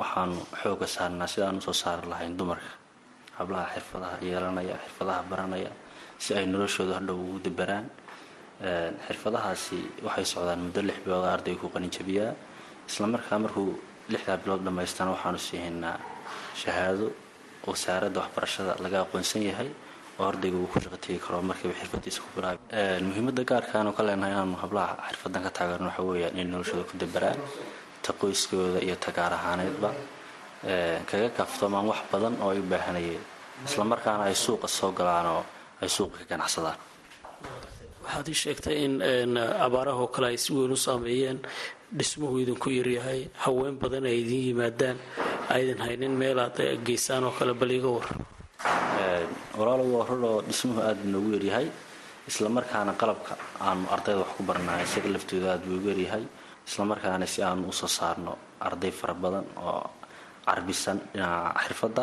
waxaanu 0.00 0.36
xooga 0.62 0.86
saarnaa 0.86 1.26
sidaan 1.32 1.56
u 1.58 1.60
soo 1.66 1.72
saari 1.82 2.06
lahayn 2.12 2.36
dumarka. 2.38 2.70
Hablaha 3.38 3.66
xirfadaha 3.74 4.14
yeelanaya 4.28 4.76
xirfadaha 4.84 5.20
baranaya 5.30 5.70
si 6.22 6.30
ay 6.38 6.46
noloshooda 6.46 6.94
hadhow 6.98 7.16
ugu 7.24 7.38
dabaraan. 7.46 7.86
Xirfadahaasi 9.06 9.78
waxay 10.06 10.24
socdaan 10.32 10.60
muddo 10.66 10.80
lix 10.88 10.96
bilooda 11.04 11.28
ardayga 11.36 11.60
ku 11.60 11.68
qaninjabiyaa 11.74 12.32
islamarkaa 12.88 13.38
markuu 13.44 13.76
lixdaa 14.12 14.36
bilood 14.42 14.62
dhammaystana 14.66 15.10
waxaanu 15.14 15.38
siihaynaa 15.46 15.98
shahaado 16.62 17.06
wasaaradda 17.68 18.18
waxbarashada 18.22 18.72
laga 18.84 18.98
aqoonsan 19.04 19.42
yahay 19.50 19.68
oo 20.18 20.24
ardayga 20.30 20.56
uu 20.56 20.68
ku 20.72 20.78
shaqo 20.80 20.96
tegi 21.04 21.18
karo 21.24 21.42
markiiba 21.50 21.74
xirfadiisa 21.80 22.20
ku 22.24 22.28
bilaab 22.36 22.58
muhiimada 23.08 23.42
gaarkaanu 23.50 23.90
ka 23.96 24.02
leenahay 24.08 24.32
inaanu 24.32 24.56
hablaha 24.62 24.94
xirfadan 25.08 25.42
ka 25.46 25.50
taageerno 25.56 25.88
waxa 25.90 26.02
weeyaan 26.08 26.32
inay 26.40 26.48
noloshooda 26.52 26.84
ku 26.90 26.94
dabaraan 27.02 27.38
ta 28.04 28.10
qoyskooda 28.20 28.78
iyo 28.86 28.96
ta 29.04 29.10
gaar 29.16 29.32
ahaaneedba. 29.38 29.90
Kaga 31.10 31.28
kaaftomaan 31.36 31.86
wax 31.90 32.00
badan 32.12 32.34
oo 32.42 32.50
ay 32.54 32.58
u 32.62 32.66
baahanayeen 32.72 33.22
islamarkaana 33.68 34.22
ay 34.30 34.34
suuqa 34.44 34.68
soo 34.78 34.90
galaan 34.98 35.26
oo 35.36 35.42
ay 35.82 35.88
suuqa 35.96 36.16
ka 36.20 36.24
ganacsadaan. 36.32 36.78
Waxaad 38.04 38.28
ii 38.32 38.38
sheegtay 38.42 38.76
in 38.84 39.36
abaarahoo 39.66 40.08
kale 40.14 40.26
ay 40.32 40.38
si 40.44 40.50
weyn 40.56 40.72
u 40.72 40.76
saameeyeen 40.86 41.38
dhismuhu 41.98 42.38
idinku 42.42 42.68
yaryahay 42.78 43.20
haween 43.44 43.76
badan 43.82 44.04
ay 44.10 44.16
idiin 44.22 44.44
yimaadaan 44.50 44.96
aydan 45.54 45.80
haynin 45.86 46.14
meelaad 46.22 46.56
geysaan 46.86 47.24
oo 47.28 47.32
kale 47.38 47.52
bal 47.60 47.70
iga 47.78 47.88
war. 47.96 48.06
Walaalow 49.58 49.88
waa 49.96 50.06
rur 50.10 50.22
oo 50.30 50.40
dhismuhu 50.48 50.80
buu 50.98 51.10
noogu 51.12 51.30
yaryahay 51.36 51.66
islamarkaana 52.30 52.92
qalabka 53.00 53.32
aanu 53.66 53.86
ardayda 53.94 54.18
wax 54.22 54.30
ku 54.36 54.42
barnahay 54.48 54.82
isaga 54.88 55.08
laftooda 55.14 55.46
aada 55.52 55.64
buu 55.66 55.76
ugu 55.78 55.88
yaryahay 55.92 56.24
islamarkaana 56.68 57.26
si 57.32 57.38
aanu 57.42 57.68
u 57.70 57.72
soo 57.80 57.90
saarno 57.98 58.32
arday 58.68 58.90
fara 59.00 59.14
badan 59.14 59.46
oo 59.66 59.82
carbisan 60.46 60.98
dhinaca 61.12 61.54
xirfadda 61.64 62.02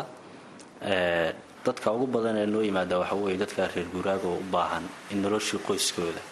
dadka 1.66 1.92
ugu 1.96 2.06
badan 2.14 2.36
ee 2.42 2.46
noo 2.46 2.62
yimaada 2.68 2.98
waxa 2.98 3.14
weeye 3.22 3.38
dadka 3.42 3.68
reer 3.74 3.86
guuraaga 3.94 4.26
oo 4.28 4.38
u 4.44 4.46
baahan 4.54 4.84
in 5.12 5.18
noloshii 5.24 5.60
qoyskooda 5.66 6.22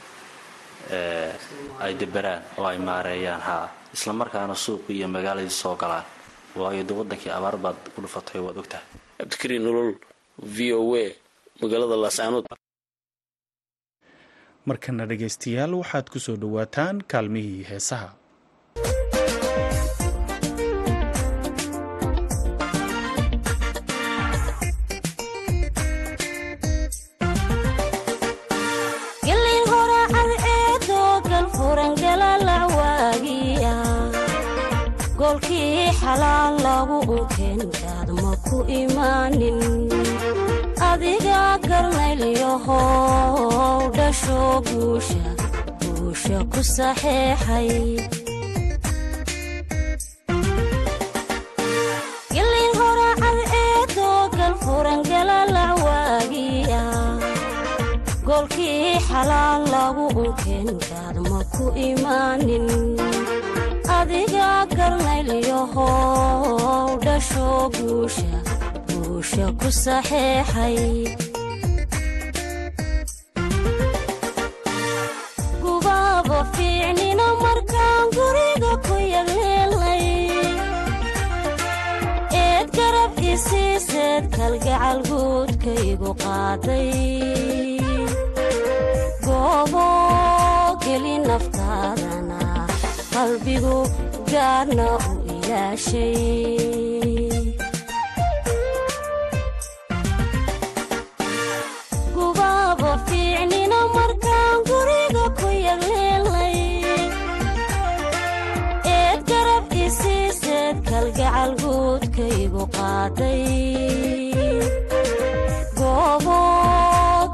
ay 1.85 1.93
dabaraan 2.01 2.43
oo 2.59 2.67
ay 2.67 2.79
maareeyaan. 2.79 3.41
Haa 3.49 3.65
islamarkaana 3.95 4.55
suuqii 4.65 4.97
iyo 4.99 5.09
magaaladii 5.09 5.51
soo 5.63 5.77
galaan. 5.77 6.05
Waayo 6.57 6.83
de 6.89 6.93
wadankii 6.95 7.31
abaar 7.39 7.57
baad 7.65 7.77
ku 7.95 7.99
dhufatay 8.05 8.41
waad 8.45 8.57
ogtahay. 8.63 8.85
Cabdikariin 9.19 9.63
nolol 9.65 9.91
v 10.55 10.57
o 10.75 10.83
a 10.97 11.07
magaalada 11.63 11.97
laascaanood 12.03 12.45
markana 14.69 15.07
dhegaystayaal 15.11 15.73
waxaad 15.81 16.07
ku 16.13 16.19
soo 16.27 16.37
dhowaataan 16.43 16.97
kaalmihii 17.13 17.63
heesaha 17.71 18.09
goolkii 35.33 35.89
xalaal 36.01 36.55
lagu 36.65 36.99
unkeenkaad 37.17 38.09
ma 38.23 38.33
ku 38.47 38.57
imaanin? 38.81 39.61
Adiga 40.91 41.43
garnaylyahow 41.69 43.81
dhasho 43.97 44.41
guusha 44.69 45.25
guusha 45.81 46.39
ku 46.53 46.61
saxeexay. 46.75 47.71
Gillin 52.35 52.73
horacad 52.81 53.39
eedoo 53.63 54.21
galfuran 54.37 55.01
xalaal 59.09 59.63
lagu 59.75 60.05
unkeenkaad 60.25 61.17
ma 61.31 61.41
ku 61.55 61.65
imaanin 61.89 62.67
adiga 64.03 64.47
gubaaba 75.65 76.39
fiicnina 76.55 77.27
markaan 77.43 78.05
guriga 78.17 78.73
ku 78.87 78.95
yagleelnay 79.15 80.05
eed 82.45 82.67
garab 82.79 83.13
isiiseed 83.33 84.25
kalgacal 84.37 84.99
guudkaygu 85.11 86.11
qaaday 86.25 87.72
qalbigu 93.43 93.77
gaarna 94.33 94.87
u 95.11 95.13
ilaashay 95.35 96.19
gubaaba 102.15 102.93
fiicnina 103.07 103.81
markaan 103.97 104.57
guriga 104.69 105.25
ku 105.39 105.49
yagleelnay 105.67 106.59
eed 108.97 109.21
garab 109.31 109.67
isiiseed 109.85 110.77
kalgacal 110.91 111.51
guudkaygu 111.63 112.65
qaaday 112.77 113.45
goobo 115.79 116.41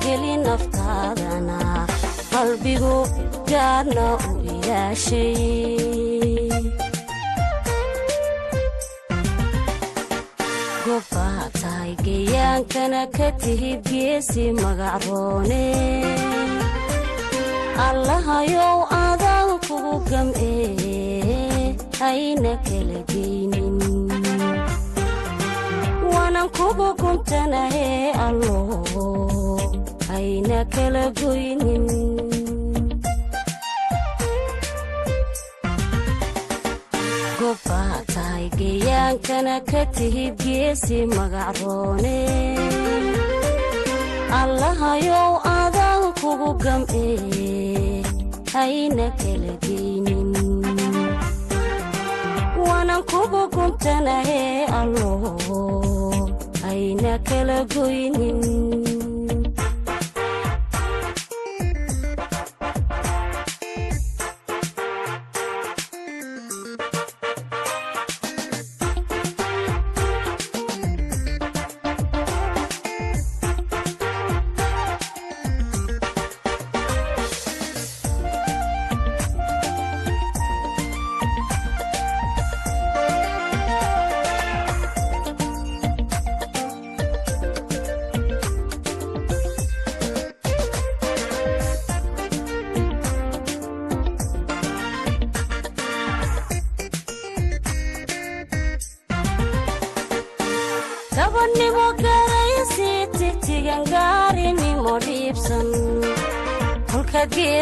geli 0.04 0.34
naftaadana 0.46 1.60
qalbigu 2.32 2.96
gaarna 3.52 4.06
u 4.30 4.38
gobbaa 10.84 11.42
tahay 11.60 11.92
geyaankana 12.04 13.02
ka 13.16 13.28
tihid 13.42 13.80
geesi 13.90 14.44
magacroone 14.60 15.64
allahayow 17.88 18.78
adaan 19.04 19.50
kugu 19.66 19.94
gam'ee 20.10 21.76
hayna 22.00 22.52
kala 22.68 22.98
geynin 23.12 23.76
waanan 26.12 26.48
kugu 26.58 26.88
guntanahee 27.02 28.02
allo 28.26 28.56
hayna 30.10 30.60
kala 30.76 31.04
goynin 31.20 31.87
geyaankana 38.59 39.57
ka 39.71 39.83
tihid 39.97 40.35
geesi 40.45 40.99
magacroone 41.17 42.19
allahayow 44.40 45.33
adaan 45.61 46.12
kugu 46.21 46.50
gam'ee 46.64 48.02
hayna 48.52 49.07
kala 49.21 49.52
kugu 53.11 53.43
guntanahee 53.55 54.67
allo 54.81 55.12
hayna 56.62 57.14
kala 57.28 57.59
goynin 57.75 58.40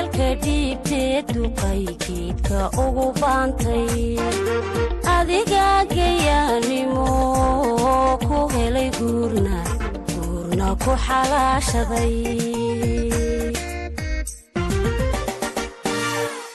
kolka 0.06 0.28
geelka 0.28 0.40
dhiibtee 0.44 1.22
duqay 1.34 1.82
geedka 2.04 2.60
ugu 2.84 3.06
baantay 3.20 4.16
adigaa 5.16 5.84
gayaanimo 5.94 7.06
ku 8.26 8.38
helay 8.54 8.90
guurna 8.98 9.58
guurna 10.10 10.68
ku 10.84 10.92
xalaashaday 11.06 12.14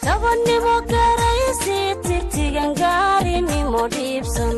gabadhnimo 0.06 0.76
garaysi 0.92 1.80
tigtigan 2.08 2.72
gaarinimo 2.82 3.84
dhiibsan 3.96 4.58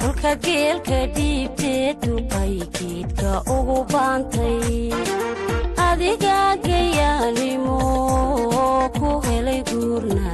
kolka 0.00 0.32
geelka 0.44 1.00
dhiibtee 1.16 1.86
duqay 2.04 2.54
geedka 2.76 3.32
ugu 3.56 3.78
baantay 3.92 4.60
adigaa 6.02 6.56
gayaanimo 6.66 7.78
ku 8.98 9.10
helay 9.26 9.60
guurna 9.70 10.30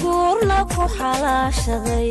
guurna 0.00 0.58
ku 0.72 0.82
xalaashaday. 0.96 2.10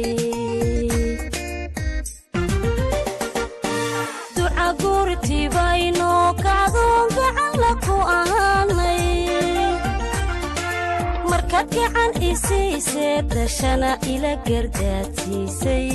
Gacan 11.71 12.11
isiisee 12.31 13.21
dhashana 13.31 13.91
ila 14.13 14.33
gardaadsiisay 14.47 15.89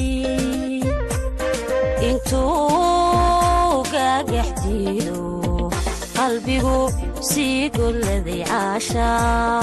intuu 2.09 3.83
diido 4.63 5.32
qalbigu 6.43 6.79
sii 7.31 7.71
golladay 7.77 8.43
caashaa 8.51 9.63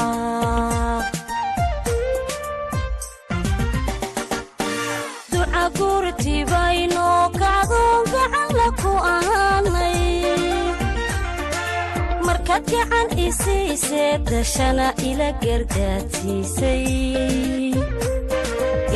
duca 5.32 5.64
guurtibaynoo 5.78 7.24
kacdoon 7.40 8.04
gacanla 8.14 8.68
ku 8.82 8.92
ahaanay 9.16 10.00
markaad 12.26 12.64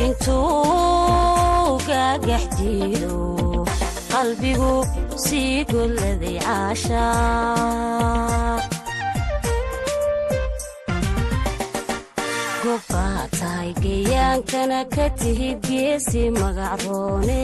intuu 0.06 1.72
gaagax 1.90 2.44
diido 2.58 3.23
qalbigu 4.24 4.74
sii 5.24 5.56
golladay 5.72 6.38
caashaa 6.46 8.04
gobbaa 12.64 13.24
tahay 13.40 13.72
gayaankana 13.84 14.80
ka 14.96 15.06
tihid 15.22 15.58
geesi 15.68 16.22
magacroone 16.40 17.42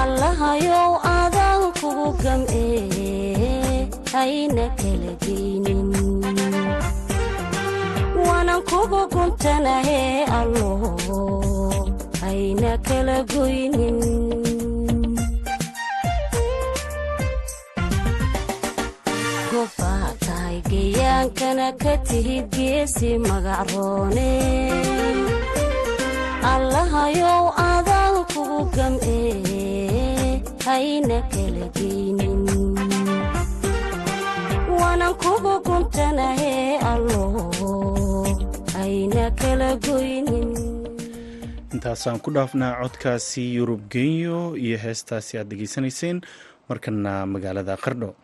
allahayow 0.00 0.90
adaan 1.18 1.62
kugu 1.80 2.08
gam'ee 2.22 3.86
hayna 4.14 4.66
kala 4.80 5.12
geynin 5.24 5.88
waanan 8.26 8.60
kugu 8.70 9.00
guntanahee 9.14 10.12
allo 10.40 10.70
hayna 12.22 12.72
kala 12.88 13.16
goynin 13.32 13.98
ka 21.76 21.94
tihid 22.08 22.48
geesi 22.56 23.18
magacroone 23.20 24.30
allahayow 26.54 27.44
adaan 27.56 28.16
kugu 28.32 28.60
gam'ee 28.76 30.40
hayna 30.66 31.18
kala 31.32 31.66
geynin 31.76 32.42
waanan 34.80 35.12
kugu 35.22 35.54
guntanahee 35.66 36.78
allo 36.92 37.22
hayna 38.76 39.24
kala 39.40 39.76
goynin. 39.84 40.48
Intaasaan 41.74 42.16
ku 42.24 42.30
dhaafnaa 42.32 42.80
codkaasi 42.80 43.42
yurub 43.60 43.82
genyo 43.92 44.56
iyo 44.56 44.76
heestaasi 44.80 45.36
aad 45.38 45.48
degeysanayseen 45.52 46.24
markana 46.68 47.26
magaalada 47.28 47.76
qardho 47.76 48.14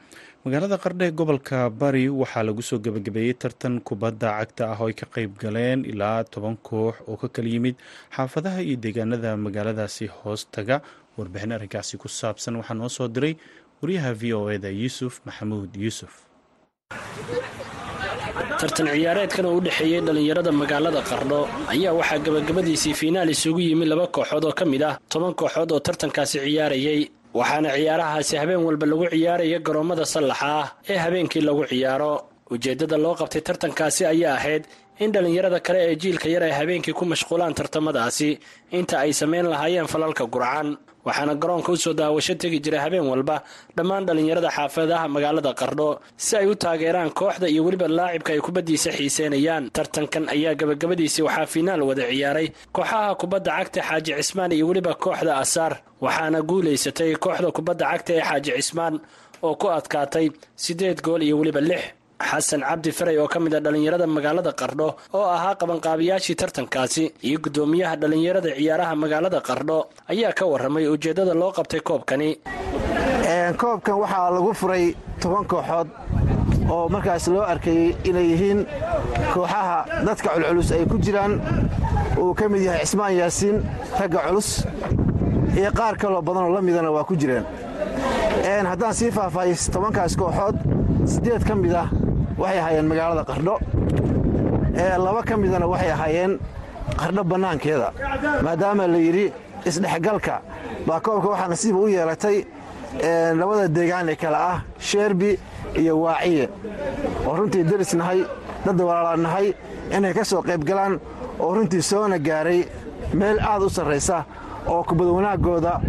magaalada 0.44 0.76
qardho 0.84 1.04
ee 1.08 1.12
gobolka 1.18 1.58
bari 1.80 2.04
waxaa 2.20 2.44
lagu 2.48 2.62
soo 2.68 2.78
gebagabeeyey 2.84 3.34
tartan 3.42 3.74
kubadda 3.88 4.28
cagta 4.38 4.62
ah 4.72 4.78
oo 4.82 4.88
ay 4.90 4.94
ka 5.00 5.06
qeyb 5.14 5.32
galeen 5.42 5.80
ilaa 5.92 6.24
toban 6.32 6.56
koox 6.68 6.94
oo 7.10 7.16
ka 7.22 7.28
kala 7.34 7.48
yimid 7.54 7.76
xaafadaha 8.16 8.60
iyo 8.66 8.76
deegaanada 8.84 9.30
magaaladaasi 9.46 10.04
hoos 10.18 10.42
taga. 10.54 10.76
Warbixin 11.18 11.52
arrinkaasi 11.56 11.94
ku 12.02 12.08
saabsan 12.08 12.56
waxaa 12.60 12.76
noo 12.80 12.88
soo 12.96 13.08
diray 13.14 13.34
wariyaha 13.80 14.10
v 14.20 14.22
o 14.38 14.40
eda 14.56 14.68
yuusuf 14.80 15.14
maxamuud 15.26 15.70
yuusuf. 15.84 16.12
Tartan 18.60 18.86
ciyaareedkan 18.92 19.46
oo 19.48 19.56
u 19.58 19.64
dhexeeyey 19.66 20.00
dhallinyarada 20.06 20.52
magaalada 20.62 21.00
qardho 21.10 21.40
ayaa 21.72 21.92
waxaa 22.00 22.18
gebagabadiisii 22.26 22.94
fiinaal 23.00 23.30
isugu 23.34 23.60
yimi 23.68 23.86
laba 23.92 24.06
kooxood 24.16 24.44
oo 24.48 24.52
ka 24.58 24.64
mid 24.72 24.82
ah 24.90 24.94
toban 25.12 25.32
kooxood 25.40 25.70
oo 25.72 25.80
tartankaasi 25.86 26.36
ciyaarayey 26.44 27.00
waxaana 27.38 27.68
ciyaarahaasi 27.76 28.34
habeen 28.42 28.62
walba 28.68 28.86
lagu 28.90 29.04
ciyaaraya 29.14 29.58
garoommada 29.66 30.04
sallaxa 30.14 30.48
ah 30.62 30.68
ee 30.92 30.98
habeenkii 31.04 31.42
lagu 31.48 31.62
ciyaaro. 31.72 32.12
Ujeeddada 32.54 32.96
loo 33.04 33.14
qabtay 33.20 33.40
tartankaasi 33.48 34.02
ayaa 34.12 34.34
ahayd 34.38 34.62
in 35.04 35.10
dhallinyarada 35.14 35.58
kale 35.66 35.78
ee 35.90 35.96
jiilka 36.02 36.28
yar 36.34 36.42
ay 36.48 36.52
habeenkii 36.60 36.92
ku 36.98 37.04
mashquulaan 37.12 37.54
tartamadaasi 37.58 38.30
inta 38.78 38.94
ay 39.04 39.12
samayn 39.20 39.46
lahaayeen 39.52 39.88
falalka 39.94 40.24
gurcan 40.34 40.68
waxaana 41.06 41.34
garoonka 41.42 41.70
u 41.72 41.76
soo 41.84 41.92
daawasho 42.00 42.34
tegi 42.42 42.58
jiray 42.64 42.80
habeen 42.84 43.06
walba 43.12 43.36
dhammaan 43.76 44.06
dhallinyarada 44.06 44.50
xaafadaha 44.56 45.06
magaalada 45.14 45.52
qardho 45.60 45.88
si 46.24 46.32
ay 46.40 46.46
u 46.46 46.54
taageeraan 46.62 47.10
kooxda 47.18 47.46
iyo 47.52 47.62
weliba 47.66 47.88
laacibka 47.98 48.30
ay 48.34 48.40
kubaddiisa 48.46 48.90
xiiseynayaan 48.98 49.64
tartankan 49.76 50.24
ayaa 50.34 50.54
gebagabadiisii 50.60 51.22
waxaa 51.28 51.46
fiinaal 51.52 51.82
wada 51.88 52.04
ciyaaray 52.12 52.46
kooxaha 52.76 53.14
kubadda 53.20 53.50
cagta 53.58 53.80
xaaji 53.88 54.10
cismaan 54.20 54.52
iyo 54.56 54.64
weliba 54.70 54.92
kooxda 55.04 55.32
asaar 55.42 55.72
waxaana 56.04 56.38
guulaysatay 56.48 57.10
kooxda 57.24 57.48
kubadda 57.56 57.84
cagta 57.92 58.10
ee 58.18 58.22
xaaji 58.28 58.50
cismaan 58.58 58.94
oo 59.46 59.54
ku 59.60 59.66
adkaatay 59.78 60.26
siddeed 60.64 60.98
gool 61.06 61.22
iyo 61.26 61.36
weliba 61.40 61.60
lix 61.70 61.82
xasan 62.30 62.60
cabdi 62.68 62.90
faray 62.98 63.16
oo 63.22 63.28
ka 63.28 63.38
mid 63.44 63.54
a 63.54 63.60
dhallinyarada 63.64 64.06
magaalada 64.16 64.52
qardho 64.60 64.88
oo 65.18 65.26
ahaa 65.36 65.54
qabanqaabiyaashii 65.60 66.36
tartankaasi 66.42 67.04
iyo 67.28 67.38
guddoomiyaha 67.44 67.94
dhallinyarada 68.02 68.50
ciyaaraha 68.58 68.94
magaalada 69.02 69.40
qardho 69.48 69.78
ayaa 70.12 70.32
ka 70.38 70.44
warramay 70.52 70.86
ujeeddada 70.94 71.34
loo 71.40 71.52
qabtay 71.58 71.80
koobkani. 71.88 72.30
Koobkan 73.60 73.96
waxaa 74.02 74.30
lagu 74.36 74.52
furay 74.60 74.84
toban 75.20 75.44
kooxood 75.52 75.88
oo 76.74 76.88
markaas 76.94 77.26
loo 77.34 77.42
arkayey 77.52 77.94
inay 78.08 78.26
yihiin 78.32 78.60
kooxaha 79.34 79.76
dadka 80.06 80.28
culculus 80.34 80.70
ay 80.72 80.84
ku 80.90 80.96
jiraan. 81.04 81.32
Uu 82.20 82.32
ka 82.38 82.48
mid 82.48 82.62
yahay 82.66 82.80
cismaan 82.86 83.14
yaasiin 83.20 83.56
ragga 84.00 84.20
culus 84.26 84.48
iyo 85.58 85.70
qaar 85.78 85.94
kaloo 86.00 86.22
badanoo 86.22 86.52
la 86.56 86.60
midana 86.62 86.90
waa 86.96 87.04
ku 87.04 87.14
jireen. 87.20 87.44
Haddaan 88.70 88.94
sii 88.98 89.10
faahfaahiy 89.16 89.56
tobankaas 89.74 90.16
kooxood 90.20 90.56
siddeed 91.12 91.42
ka 91.48 91.54
mid 91.54 91.74
ah 91.82 91.88
waxay 92.38 92.58
ahaayeen 92.60 92.86
magaalada 92.90 93.24
qardho 93.30 93.54
laba 95.04 95.22
ka 95.28 95.36
midana 95.36 95.66
waxay 95.72 95.90
ahaayeen 95.96 96.32
qardho 97.00 97.22
bannaankeeda 97.30 97.88
maadaama 98.46 98.86
la 98.92 98.98
yidhi 99.06 99.26
isdhexgalka 99.68 100.34
baa 100.86 101.00
koobka 101.04 101.28
waxaa 101.32 101.48
nasiiba 101.52 101.78
u 101.78 101.88
yeelatay 101.88 102.36
labada 103.40 103.68
deegaan 103.76 104.08
ee 104.12 104.16
kale 104.22 104.36
ah 104.36 104.58
sheerbi 104.78 105.30
iyo 105.80 105.94
waaciye. 106.04 106.48
Oo 107.26 107.34
runtii 107.36 107.64
deris 107.64 107.94
nahay 107.94 108.20
dad 108.64 108.80
walaala 108.80 109.16
nahay 109.16 109.46
inay 109.96 110.12
ka 110.14 110.24
soo 110.24 110.42
qayb 110.42 110.62
galaan 110.68 111.00
oo 111.40 111.54
runtii 111.54 111.82
soona 111.82 112.18
gaaray 112.18 112.60
meel 113.18 113.38
aad 113.40 113.62
u 113.62 113.70
sarraysa 113.70 114.24
oo 114.68 114.82
kubad 114.88 115.06
wanaaggooda 115.16 115.80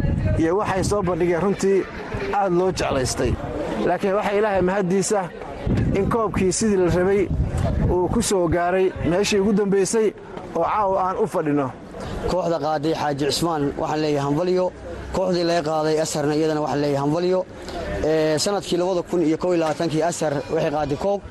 iyo 0.41 0.57
waxay 0.57 0.83
soo 0.83 1.01
bandhigeen 1.07 1.41
runtii 1.45 1.77
aad 2.33 2.51
loo 2.59 2.71
jeclaystay. 2.71 3.31
Laakiin 3.87 4.13
waxaa 4.17 4.33
ilaahay 4.39 4.61
mahaddiisa 4.61 5.19
in 5.97 6.05
koobkii 6.13 6.51
sidii 6.59 6.77
la 6.83 6.87
rabay 6.97 7.21
uu 7.93 8.07
ku 8.13 8.21
soo 8.29 8.47
gaaray 8.55 8.87
meeshii 9.09 9.39
ugu 9.43 9.53
dambaysay 9.59 10.07
oo 10.55 10.63
caawa 10.63 10.97
aan 11.07 11.17
u 11.23 11.27
fadhinno 11.33 11.67
kooxda 12.29 12.57
qaaday 12.65 12.93
xaaji 13.01 13.23
cismaan 13.31 13.63
waxaan 13.81 13.99
leeyahay 14.03 14.25
hambalyo. 14.27 14.65
Kooxdii 15.15 15.43
laga 15.49 15.63
qaaday 15.69 15.95
asarna 16.05 16.33
iyadana 16.35 16.61
waxaan 16.65 16.81
leeyahay 16.83 17.01
hambalyo. 17.05 17.39
Sanadkii 18.43 18.77
kow 19.41 19.49
iyo 19.53 19.59
labaatankii 19.63 20.03
asar 20.09 20.33
waxay 20.53 20.71
qaaday 20.75 20.97
koob 21.05 21.21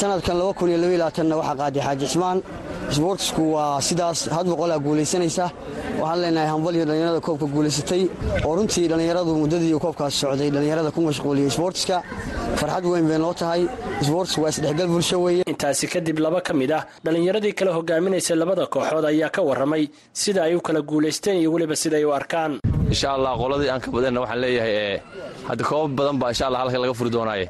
sanadkan 0.00 0.36
labaatanna 1.02 1.34
waxaa 1.40 1.56
qaaday 1.60 1.82
xaaji 1.86 2.04
cismaan 2.06 2.38
isboortisku 2.92 3.42
waa 3.54 3.80
sidaas 3.88 4.20
had 4.36 4.46
boqolaa 4.52 4.78
guulaysanaysa 4.86 5.44
waxaan 6.00 6.20
leenahay 6.22 6.48
hambalyo 6.54 6.84
dhallinyarada 6.88 7.20
koobka 7.26 7.46
guulaysatay 7.54 8.02
oo 8.46 8.54
runtii 8.58 8.86
dhallinyaradu 8.90 9.32
muddadii 9.42 9.74
koobkaas 9.84 10.14
socday 10.22 10.50
dhallinyarada 10.54 10.90
ku 10.96 11.00
mashquuliyey 11.08 11.48
isboortiska 11.52 11.96
farxad 12.60 12.84
weyn 12.92 13.06
bay 13.10 13.18
noo 13.18 13.34
tahay. 13.34 13.62
Isboortisku 14.02 14.40
waa 14.42 14.50
isdhexgal 14.54 14.88
bulsho 14.92 15.16
weeye. 15.24 15.42
Intaasi 15.52 15.86
kadib 15.92 16.18
laba 16.24 16.40
ka 16.46 16.52
mid 16.54 16.70
ah 16.78 16.82
dhallinyaradii 17.04 17.52
kala 17.58 17.72
hogaaminaysay 17.78 18.36
labada 18.36 18.66
kooxood 18.66 19.04
ayaa 19.12 19.30
ka 19.36 19.42
warramay. 19.48 19.84
Sida 20.12 20.40
ay 20.46 20.54
u 20.54 20.60
kala 20.60 20.80
guulaysteen 20.90 21.36
iyo 21.40 21.52
weliba 21.52 21.76
siday 21.76 22.04
u 22.04 22.12
arkaan 22.18 22.60
insha 22.92 23.08
allah 23.16 23.32
qoladii 23.42 23.70
aan 23.72 23.80
ka 23.84 23.88
badanna 23.94 24.20
waxaan 24.22 24.40
leeyahay 24.44 25.00
hadda 25.48 25.62
koobab 25.70 25.92
badan 25.98 26.16
baa 26.20 26.30
insha 26.32 26.44
allah 26.48 26.60
halkan 26.62 26.80
laga 26.84 26.94
furi 26.98 27.10
doonaaye. 27.16 27.46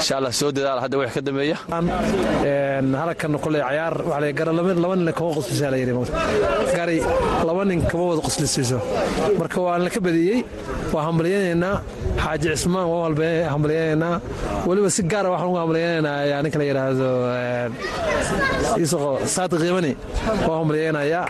Insha 0.00 0.14
allah 0.18 0.32
soo 0.40 0.50
dadaal 0.56 0.80
hadda 0.84 0.96
wix 1.00 1.10
ka 1.16 1.20
dambeeya. 1.26 1.56
Halkan 3.00 3.32
qoley 3.44 3.60
cayaar 3.68 3.94
waxa 4.08 4.20
la 4.22 4.32
gara 4.38 4.52
laba 4.52 4.94
nin 4.96 5.12
kama 5.18 5.30
qoslisaa 5.38 5.70
la 5.72 5.76
yidhi 5.82 5.92
gari 6.78 6.98
laba 7.48 7.62
nin 7.70 7.80
kama 7.90 8.04
wada 8.10 8.20
qoslisiiso 8.26 8.78
marka 9.40 9.58
waa 9.66 9.78
la 9.84 9.90
ka 9.94 10.00
badiyey 10.06 10.38
waa 10.94 11.02
hambalyaynaynaa 11.08 11.74
xaaji 12.24 12.46
cismaan 12.54 12.86
waa 12.92 13.08
hambalyaynaynaa 13.54 14.14
weliba 14.68 14.90
si 14.96 15.02
gaara 15.12 15.28
waxaan 15.32 15.48
ugu 15.50 15.58
hambalyaynaynaa 15.62 16.42
ninka 16.44 16.58
la 16.60 16.64
yidhaahdo 16.70 17.08
isaqo 18.84 19.10
saadi 19.34 19.56
qiimani 19.62 19.92
waa 20.48 20.56
hambalyaynayaa 20.60 21.24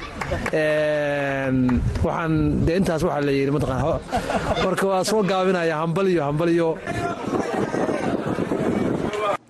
waxaan 2.04 2.32
dee 2.66 2.76
intaas 2.80 3.02
waxaa 3.06 3.24
la 3.28 3.32
yidhi 3.38 3.52
mataqaan 3.56 4.00
marka 4.64 4.84
waa 4.90 5.02
soo 5.10 5.22
gaabinaya 5.30 5.74
hambalyo 5.82 6.20
hambalyo 6.28 6.68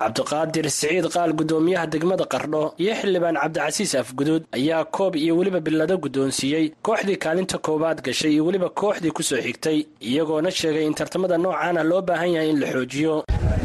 cabdiqaadir 0.02 0.66
siciid 0.78 1.06
qaal 1.14 1.30
gudoomiyaha 1.38 1.86
degmada 1.94 2.24
qardho 2.32 2.62
iyo 2.82 2.92
xildhibaan 3.00 3.36
cabdicasiis 3.42 3.92
afguduud 4.02 4.42
ayaa 4.58 4.84
koob 4.96 5.12
iyo 5.24 5.32
weliba 5.38 5.60
billado 5.66 5.94
guddoonsiiyey 6.04 6.64
kooxdii 6.86 7.18
kaalinta 7.24 7.56
koowaad 7.66 7.98
gashay 8.06 8.32
iyo 8.34 8.42
weliba 8.46 8.68
kooxdii 8.80 9.12
ku 9.16 9.22
soo 9.28 9.40
xigtay 9.46 9.78
iyagoona 10.08 10.50
sheegay 10.58 10.84
in 10.88 10.94
tartamada 11.00 11.36
noocaana 11.44 11.82
loo 11.90 12.02
baahan 12.08 12.30
yahay 12.36 12.50
in 12.52 12.58
la 12.62 12.66
xoojiyo. 12.74 13.14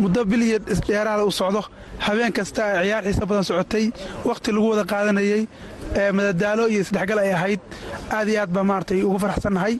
Muddo 0.03 0.21
biliya 0.31 0.57
dheeraada 0.87 1.23
u 1.29 1.31
socdo. 1.39 1.61
Habeen 2.05 2.31
kasta 2.37 2.61
ay 2.65 2.85
ciyaar 2.87 3.03
xiisa 3.05 3.25
badan 3.29 3.43
socotay. 3.49 3.85
Wakhti 4.29 4.49
lagu 4.55 4.67
wada 4.71 4.83
qaadanayey 4.91 5.41
madadaalo 6.17 6.63
iyo 6.71 6.81
isdhexgal 6.85 7.19
ay 7.23 7.31
ahayd 7.37 7.61
aad 8.17 8.27
iyo 8.31 8.39
aad 8.41 8.51
baa 8.55 8.63
maaragtay 8.69 9.03
ugu 9.03 9.17
faraxsannahay. 9.23 9.75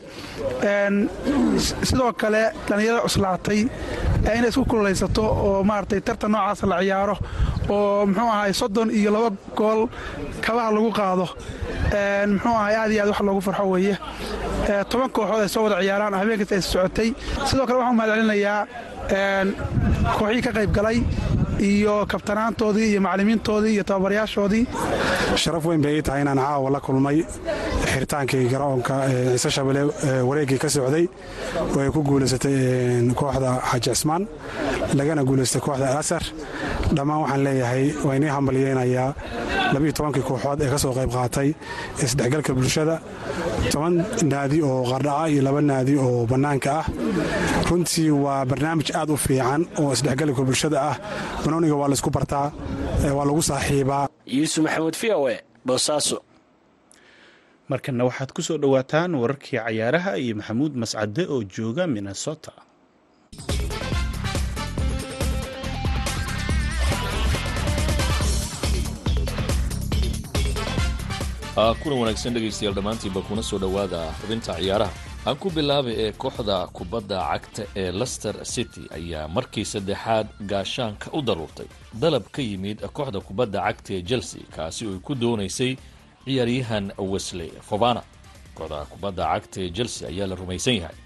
Sidoo 1.90 2.14
kale 2.22 2.42
dhallinyarada 2.68 3.04
cuslaatay 3.08 3.60
inay 4.38 4.50
isku 4.50 4.66
kululaysato 4.66 5.24
oo 5.24 5.64
maaragtay 5.64 6.02
tartan 6.02 6.32
noocaas 6.32 6.62
la 6.72 6.78
ciyaaro 6.82 7.16
oo 7.70 8.06
muxuu 8.06 8.30
ahay 8.36 8.54
soddon 8.54 8.90
iyo 8.92 9.12
laba 9.16 9.30
gool 9.58 9.82
kabaha 10.46 10.70
lagu 10.76 10.92
qaado. 11.00 11.26
Muxuu 12.34 12.56
ahay 12.62 12.76
aad 12.76 12.92
iyo 12.92 13.02
aad 13.04 13.10
wax 13.12 13.20
loogu 13.28 13.42
farxo 13.48 13.66
weeye. 13.74 13.96
Toban 14.90 15.10
kooxood 15.16 15.42
ay 15.46 15.50
soo 15.50 15.64
wada 15.66 15.82
ciyaaraan 15.82 16.14
habeenkasta 16.20 16.56
ay 16.56 16.62
socotay. 16.62 17.10
Sidoo 17.50 17.66
kale 17.68 17.78
waxaan 17.80 17.96
mahadcelinayaa 18.00 18.60
kooxihii 20.18 20.42
ka 20.46 20.52
qayb 20.58 20.72
galay 20.78 20.98
iyo 21.70 21.96
kabtanaantoodii 22.12 22.88
iyo 22.92 23.02
macallimiintoodii 23.06 23.74
iyo 23.76 23.84
tababarayaashoodii 23.90 24.64
sharaf 25.44 25.66
weyn 25.70 25.82
bay 25.86 25.94
ii 25.98 26.02
tahay 26.08 26.22
inaan 26.22 26.38
caawa 26.46 26.70
la 26.76 26.80
kulmay. 26.86 27.18
Xiritaankii 27.94 28.46
garoonka 28.52 28.96
ciise 29.10 29.50
shabele 29.56 29.82
wareeggii 30.30 30.58
ka 30.64 30.70
socday 30.76 31.06
oo 31.76 31.80
ay 31.84 31.90
ku 31.96 32.02
guulaysatay 32.10 32.56
kooxda 33.20 33.52
xaaji 33.70 33.90
cismaan 33.96 34.24
lagana 35.00 35.24
guulaystay 35.28 35.62
kooxda 35.66 35.88
alasar 35.94 36.24
dhammaan 36.96 37.22
waxaan 37.24 37.44
leeyahay 37.48 37.86
waa 38.06 38.16
inii 38.20 38.32
hambalyeynayaa 38.36 39.10
labiiyo 39.74 39.94
tobankii 39.98 40.24
kooxood 40.30 40.60
ee 40.66 40.70
ka 40.74 40.78
soo 40.84 40.94
qayb 40.98 41.12
qaatay 41.18 41.50
isdhexgalka 42.06 42.52
bulshada. 42.58 42.96
Toban 43.74 43.94
naadi 44.32 44.58
oo 44.70 44.82
qardhaca 44.92 45.26
iyo 45.34 45.42
laba 45.48 45.62
naadi 45.70 45.94
oo 46.06 46.26
bannaanka 46.32 46.70
ah. 46.80 46.86
Runtii 47.70 48.10
waa 48.24 48.46
barnaamij 48.50 48.90
aad 49.00 49.10
u 49.10 49.18
fiican 49.26 49.62
oo 49.82 49.90
isdhexgalka 49.96 50.42
bulshada 50.48 50.78
ah. 50.92 50.96
Banooniga 51.44 51.76
waa 51.82 51.90
laysku 51.92 52.10
bartaa 52.18 52.48
waa 53.18 53.26
lagu 53.30 53.42
saaxiibaa. 53.50 54.06
Yuusuf 54.38 54.64
maxamuud 54.66 54.96
v 55.02 55.04
o 55.20 55.30
e 55.30 55.38
boosaaso 55.68 56.18
markanna 57.72 58.04
waxaad 58.08 58.32
ku 58.36 58.42
soo 58.48 58.58
dhowaataan 58.62 59.12
wararkii 59.22 59.58
cayaaraha 59.60 60.12
iyo 60.24 60.34
maxamuud 60.40 60.74
mascade 60.82 61.24
oo 61.34 61.40
jooga 61.56 61.84
minnesota 61.88 62.52
kulan 71.56 71.98
wanaagsan 72.00 72.34
dhegaystayaal 72.34 72.76
dhammaantiinba 72.76 73.22
kuna 73.28 73.44
soo 73.44 73.58
dhowaada 73.60 74.02
xubinta 74.22 74.54
ciyaaraha. 74.58 74.92
Aan 75.28 75.38
ku 75.38 75.50
bilaabay 75.50 75.94
ee 76.04 76.12
kooxda 76.12 76.68
kubadda 76.74 77.20
cagta 77.32 77.64
ee 77.76 77.92
lester 77.92 78.36
city 78.46 78.82
ayaa 78.98 79.28
markii 79.28 79.66
saddexaad 79.66 80.28
gaashaanka 80.52 81.12
u 81.14 81.22
daruurtay. 81.22 81.66
Dalab 81.94 82.26
ka 82.32 82.42
yimid 82.42 82.82
kooxda 82.94 83.20
kubadda 83.22 83.60
cagta 83.68 83.94
ee 83.94 84.02
chelsea 84.02 84.42
kaasi 84.56 84.88
oo 84.88 84.94
ay 84.94 85.00
ku 85.00 85.16
doonaysay 85.16 85.78
ciyaaryahan 86.26 86.92
wesley 86.98 87.52
fovana 87.70 88.02
kooxda 88.58 88.86
kubadda 88.92 89.24
cagta 89.34 89.62
ee 89.62 89.70
chelsea 89.70 90.08
ayaa 90.10 90.28
la 90.28 90.36
rumaysan 90.36 90.76
yahay. 90.82 90.98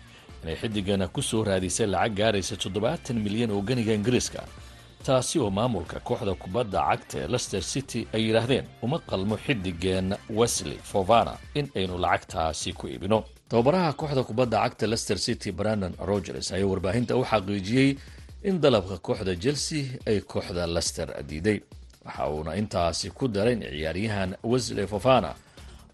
Inay 0.43 0.55
xiddigana 0.55 1.07
ku 1.07 1.21
soo 1.21 1.43
raadisay 1.43 1.88
lacag 1.88 2.15
gaaraysa 2.17 2.55
toddobaatan 2.55 3.19
milyan 3.19 3.51
oo 3.51 3.62
ganiga 3.62 3.93
ingiriiska 3.93 4.41
taasi 5.05 5.39
oo 5.39 5.49
maamulka 5.49 5.99
kooxda 5.99 6.33
kubadda 6.36 6.79
cagta 6.89 7.17
ee 7.23 7.27
lester 7.27 7.62
city 7.62 8.07
ay 8.13 8.21
yidhaahdeen 8.27 8.65
uma 8.81 8.99
qalmo 8.99 9.36
xiddigeen 9.45 10.15
wesley 10.29 10.77
fovana 10.91 11.33
in 11.55 11.67
aynu 11.75 11.97
lacagtaasi 11.97 12.73
ku 12.73 12.88
iibino. 12.88 13.23
Tababaraha 13.49 13.93
kooxda 13.93 14.23
kubadda 14.23 14.57
cagta 14.63 14.88
lester 14.88 15.17
city 15.17 15.51
brandon 15.51 15.93
rogers 16.10 16.51
ayaa 16.51 16.67
warbaahinta 16.71 17.15
u 17.17 17.23
xaqiijiyey 17.31 17.89
in 18.43 18.60
dalabka 18.62 18.97
kooxda 18.97 19.36
chelsea 19.43 19.83
ay 20.05 20.19
kooxda 20.21 20.67
lester 20.67 21.07
diiday 21.29 21.60
waxa 22.05 22.27
uuna 22.29 22.55
intaasi 22.55 23.10
ku 23.12 23.27
daray 23.27 23.53
in 23.53 23.62
ciyaaryahan 23.62 24.36
wesley 24.43 24.88
fovana 24.88 25.31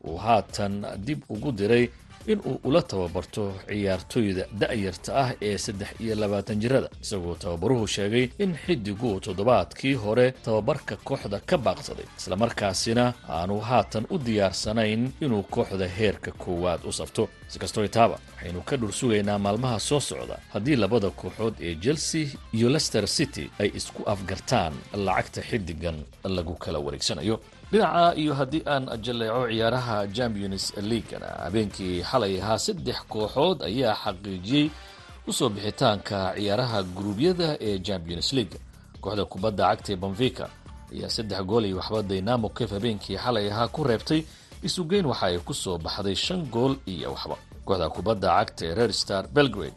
uu 0.07 0.17
haatan 0.17 0.85
dib 1.05 1.19
ugu 1.29 1.51
diray 1.51 1.89
in 2.27 2.39
uu 2.45 2.59
ula 2.63 2.81
tababarto 2.81 3.43
ciyaartoyda 3.67 4.43
da'yarta 4.61 5.11
ah 5.23 5.29
ee 5.41 5.57
saddex 5.57 5.89
iyo 5.99 6.15
labaatan 6.15 6.59
jirada 6.63 6.89
isagoo 7.03 7.35
tababaruhu 7.35 7.87
sheegay 7.87 8.29
in 8.39 8.55
xiddigu 8.65 9.19
toddobaadkii 9.19 9.93
hore 9.93 10.31
tababarka 10.45 10.95
kooxda 11.07 11.39
ka 11.49 11.57
baaqsaday 11.57 12.05
islamarkaasina 12.19 13.13
aanu 13.29 13.59
haatan 13.59 14.05
u 14.09 14.17
diyaarsanayn 14.25 15.11
inuu 15.21 15.43
kooxda 15.43 15.87
heerka 15.87 16.31
koowaad 16.31 16.81
u 16.87 16.91
safto. 16.91 17.29
Sikastoo 17.47 17.83
itaaba 17.83 18.17
waxaynu 18.35 18.61
ka 18.69 18.77
dhur 18.77 18.91
sugaynaa 18.93 19.39
maalmaha 19.39 19.79
soo 19.79 19.99
socda 19.99 20.37
haddii 20.53 20.75
labada 20.75 21.09
kooxood 21.09 21.55
ee 21.61 21.75
chelsea 21.75 22.25
iyo 22.53 22.69
lester 22.69 23.07
city 23.07 23.49
ay 23.59 23.69
isku 23.79 24.03
afgartaan 24.13 24.73
lacagta 25.05 25.41
xiddigan 25.49 25.97
lagu 26.23 26.53
kala 26.55 26.79
wareegsanayo 26.79 27.39
dhinaca 27.73 28.13
iyo 28.21 28.33
haddii 28.39 28.63
aan 28.73 28.85
jalleeco 29.05 29.41
ciyaaraha 29.51 29.97
champions 30.17 30.65
leaguena 30.89 31.25
habeenkii 31.45 32.03
xalay 32.09 32.33
ahaa 32.41 32.57
saddex 32.65 32.97
kooxood 33.11 33.59
ayaa 33.69 33.95
xaqiijiyey 34.03 34.67
u 35.27 35.33
soo 35.37 35.49
bixitaanka 35.55 36.19
ciyaaraha 36.37 36.79
guruubyada 36.95 37.49
ee 37.67 37.79
champions 37.87 38.33
league. 38.37 38.57
Kooxda 39.01 39.25
kubadda 39.25 39.63
cagta 39.69 39.89
ee 39.93 39.95
banvika 40.03 40.45
ayaa 40.93 41.09
saddex 41.15 41.41
gool 41.49 41.65
iyo 41.65 41.77
waxba 41.81 42.01
daynamo 42.11 42.47
kef 42.57 42.71
habeenkii 42.77 43.17
xalay 43.23 43.45
ahaa 43.51 43.67
ku 43.67 43.83
reebtay 43.89 44.21
isugeyn 44.67 45.05
waxa 45.11 45.25
ay 45.29 45.37
ku 45.47 45.53
soo 45.53 45.77
baxday 45.77 46.15
shan 46.15 46.41
gool 46.53 46.75
iyo 46.93 47.09
waxba. 47.15 47.37
Kooxda 47.65 47.89
kubadda 47.95 48.27
cagta 48.37 48.65
ee 48.69 48.73
red 48.79 48.93
belgrade 49.35 49.73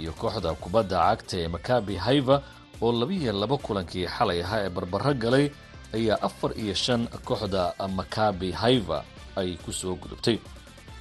iyo 0.00 0.12
kooxda 0.20 0.50
kubadda 0.62 0.98
cagta 1.06 1.34
ee 1.42 1.48
makabi 1.48 1.94
haiva 1.96 2.42
oo 2.82 2.92
labiiyo 3.00 3.32
laba 3.32 3.56
kulankii 3.58 4.06
xalay 4.16 4.40
ahaa 4.42 4.60
ee 4.66 4.70
barbaro 4.76 5.14
galay 5.14 5.46
ayaa 5.94 6.18
afar 6.22 6.50
iyo 6.62 6.74
shan 6.74 7.06
kooxda 7.24 7.74
makabi 7.98 8.52
haiva 8.52 9.04
ay 9.36 9.56
ku 9.64 9.72
soo 9.72 9.94
gudubtay. 9.96 10.38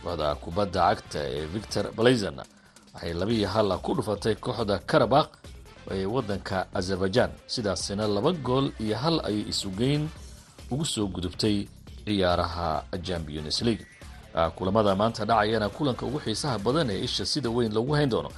Kooxda 0.04 0.36
kubadda 0.36 0.82
cagta 0.96 1.20
ee 1.36 1.46
victor 1.46 1.86
blazon 1.98 2.38
waxay 2.94 3.14
labiiyo 3.14 3.48
halla 3.48 3.78
ku 3.78 3.94
dhufatay 3.98 4.36
kooxda 4.36 4.80
karabakh 4.90 5.30
ee 5.92 6.06
waddanka 6.06 6.68
azerbaijan. 6.74 7.32
Sidaasina 7.48 8.08
laba 8.08 8.32
gool 8.32 8.72
iyo 8.80 8.96
hal 8.98 9.20
ayay 9.26 9.46
isugeyn 9.50 10.10
ugu 10.72 10.86
soo 10.86 11.08
gudubtay 11.08 11.68
ciyaaraha 12.06 12.84
champions 13.04 13.62
league. 13.62 13.86
Kulamada 14.56 14.96
maanta 14.96 15.26
dhacayana 15.26 15.70
kulanka 15.70 16.06
ugu 16.06 16.20
xiisaha 16.20 16.60
badan 16.60 16.90
ee 16.90 17.00
isha 17.04 17.26
sida 17.26 17.50
weyn 17.50 17.74
lagu 17.74 17.92
hayn 17.98 18.10
doono 18.10 18.30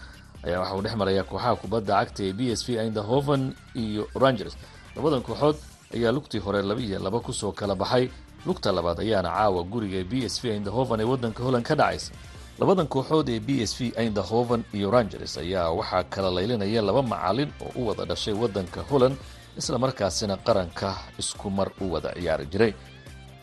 ayaa 0.43 0.59
waxa 0.59 0.75
uu 0.75 0.81
dhex 0.81 0.95
maraya 0.95 1.23
kooxaha 1.23 1.55
kubadda 1.61 1.93
cagta 1.99 2.23
ee 2.23 2.33
b 2.33 2.51
s 2.55 2.61
v 2.67 2.79
indahoven 2.87 3.53
iyo 3.75 4.07
rangers. 4.15 4.55
Labadan 4.95 5.21
kooxood 5.21 5.55
ayaa 5.95 6.11
lugtii 6.11 6.39
hore 6.39 6.61
laba 6.61 6.81
iyo 6.81 6.99
laba 6.99 7.19
ku 7.19 7.33
soo 7.33 7.51
kala 7.51 7.75
baxay. 7.75 8.09
Lugta 8.45 8.71
labaad 8.71 8.99
ayaana 8.99 9.29
caawa 9.29 9.63
guriga 9.63 10.03
b 10.03 10.23
s 10.25 10.39
v 10.41 10.55
indahoven 10.57 10.99
ee 10.99 11.03
waddanka 11.11 11.43
holland 11.43 11.65
ka 11.65 11.75
dhacaysa. 11.75 12.11
Labadan 12.59 12.87
kooxood 12.87 13.29
ee 13.29 13.39
b 13.39 13.49
s 13.63 13.71
v 13.79 13.91
indahoven 14.05 14.63
iyo 14.73 14.91
rangers 14.91 15.37
ayaa 15.37 15.71
waxaa 15.71 16.03
kala 16.13 16.29
laylinaya 16.31 16.81
laba 16.81 17.01
macalin 17.01 17.51
oo 17.65 17.71
u 17.75 17.87
wada 17.87 18.05
dhashay 18.05 18.33
waddanka 18.33 18.81
holland 18.89 19.15
isla 19.59 19.77
markaasina 19.79 20.37
qaranka 20.37 20.95
isku 21.19 21.49
mar 21.49 21.69
u 21.81 21.91
wada 21.93 22.13
ciyaari 22.15 22.45
jiray. 22.51 22.73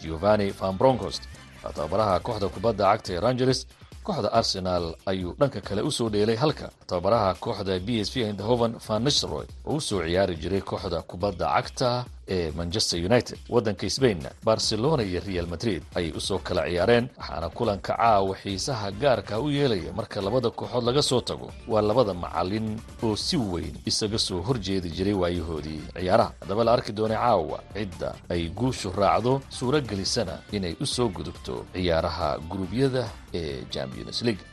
Giovanni 0.00 0.50
van 0.60 0.76
broncos 0.78 1.20
tababaraha 1.62 2.20
kooxda 2.26 2.48
kubadda 2.54 2.84
cagta 2.92 3.10
ee 3.14 3.20
rangeles 3.20 3.60
kooxda 4.06 4.28
arsenal 4.32 4.84
ayuu 5.10 5.32
dhanka 5.40 5.60
kale 5.60 5.82
u 5.82 5.90
soo 5.90 6.08
dheelay 6.14 6.36
halka 6.36 6.70
tababaraha 6.88 7.34
kooxda 7.44 7.74
b 7.86 8.00
s 8.00 8.08
v 8.14 8.24
eindhoven 8.24 8.72
van 8.88 9.02
nistelroy 9.04 9.46
oo 9.66 9.76
u 9.76 9.80
soo 9.80 10.00
ciyaari 10.06 10.36
jiray 10.42 10.60
kooxda 10.70 11.02
kubadda 11.10 11.46
cagta 11.56 12.04
ee 12.28 12.50
manchester 12.56 12.98
united. 13.04 13.38
Waddanka 13.48 13.90
sbainna 13.90 14.30
barcelona 14.44 15.02
iyo 15.02 15.20
real 15.26 15.46
madrid 15.46 15.82
ayay 15.94 16.12
u 16.16 16.20
soo 16.20 16.38
kala 16.38 16.62
ciyaareen 16.68 17.08
waxaana 17.18 17.48
kulanka 17.50 17.96
caawa 17.96 18.36
xiisaha 18.42 18.90
gaarka 18.92 19.40
u 19.40 19.50
yeelaya 19.50 19.92
marka 19.92 20.20
labada 20.20 20.50
kooxood 20.50 20.84
laga 20.84 21.02
soo 21.02 21.20
tago. 21.20 21.52
Waa 21.68 21.82
labada 21.82 22.14
macalin 22.14 22.80
oo 23.02 23.16
si 23.16 23.36
weyn 23.36 23.74
isaga 23.86 24.18
soo 24.18 24.42
horjeedi 24.42 24.90
jiray 24.90 25.12
waayahoodii 25.14 25.80
ciyaaraha. 25.98 26.32
Haddaba 26.40 26.64
la 26.64 26.72
arki 26.72 26.92
doonay 26.92 27.16
caawa 27.16 27.60
cidda 27.74 28.14
ay 28.28 28.48
guushu 28.48 28.90
raacdo 28.96 29.40
suuro 29.48 29.80
gelisana 29.80 30.38
inay 30.52 30.76
u 30.80 30.86
soo 30.86 31.08
gudubto 31.08 31.64
ciyaaraha 31.74 32.38
guruubyada 32.48 33.04
ee 33.34 33.64
champions 33.70 34.22
league. 34.22 34.44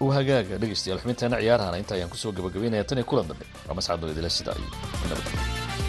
U 0.00 0.08
hagaaga 0.14 0.58
dhegaystayaal 0.58 1.00
xubinteena 1.02 1.36
ciyaarahana 1.42 1.78
inta 1.78 1.94
ayaan 1.94 2.10
ku 2.10 2.16
soo 2.16 2.32
gabagabaynaya 2.32 2.84
tan 2.84 2.98
iyo 2.98 3.04
kulan 3.10 3.28
dambe. 3.28 3.44
Waa 3.68 3.74
mascadoo 3.74 4.10
idila 4.10 4.30
sida 4.30 4.52
iyo 4.54 4.68
nabad 5.10 5.87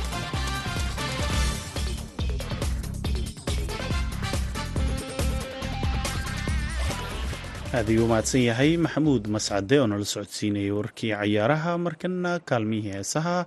aad 7.78 7.88
ayuu 7.92 8.06
umahadsan 8.08 8.44
yahay. 8.50 8.72
Maxamuud 8.86 9.24
mascade 9.36 9.76
oo 9.82 9.88
nala 9.92 10.06
socodsiinayay 10.14 10.74
warkii 10.80 11.12
cayaaraha. 11.20 11.72
Markana 11.86 12.32
kaalmihii 12.50 12.94
heesaha 12.98 13.38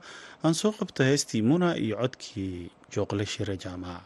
aan 0.45 0.55
soo 0.61 0.73
qabto 0.79 1.01
heestii 1.11 1.43
muna 1.51 1.69
iyo 1.85 1.97
codkii 2.03 2.55
jooqle 2.95 3.25
shire 3.33 3.55
jaamaca 3.65 4.01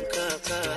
kaka 0.00 0.71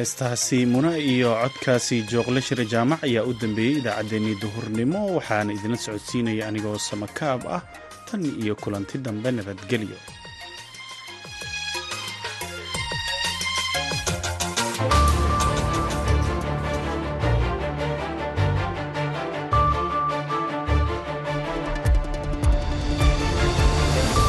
heestaasi 0.00 0.58
muna 0.72 0.90
iyo 1.12 1.30
codkaasi 1.42 1.96
jooqle 2.10 2.40
shire 2.46 2.64
jaamac 2.72 3.00
ayaa 3.08 3.24
u 3.30 3.32
dambeeyey 3.40 3.76
idaacaddeenii 3.80 4.36
duhurnimo 4.42 5.00
waxaana 5.16 5.52
idinla 5.56 5.78
socodsiinaya 5.84 6.44
anigoo 6.48 6.78
samakaab 6.88 7.40
ah 7.56 7.62
tan 8.08 8.22
iyo 8.42 8.54
kulanti 8.62 8.96
dambe 9.06 9.28
nabadgelyo 9.38 9.98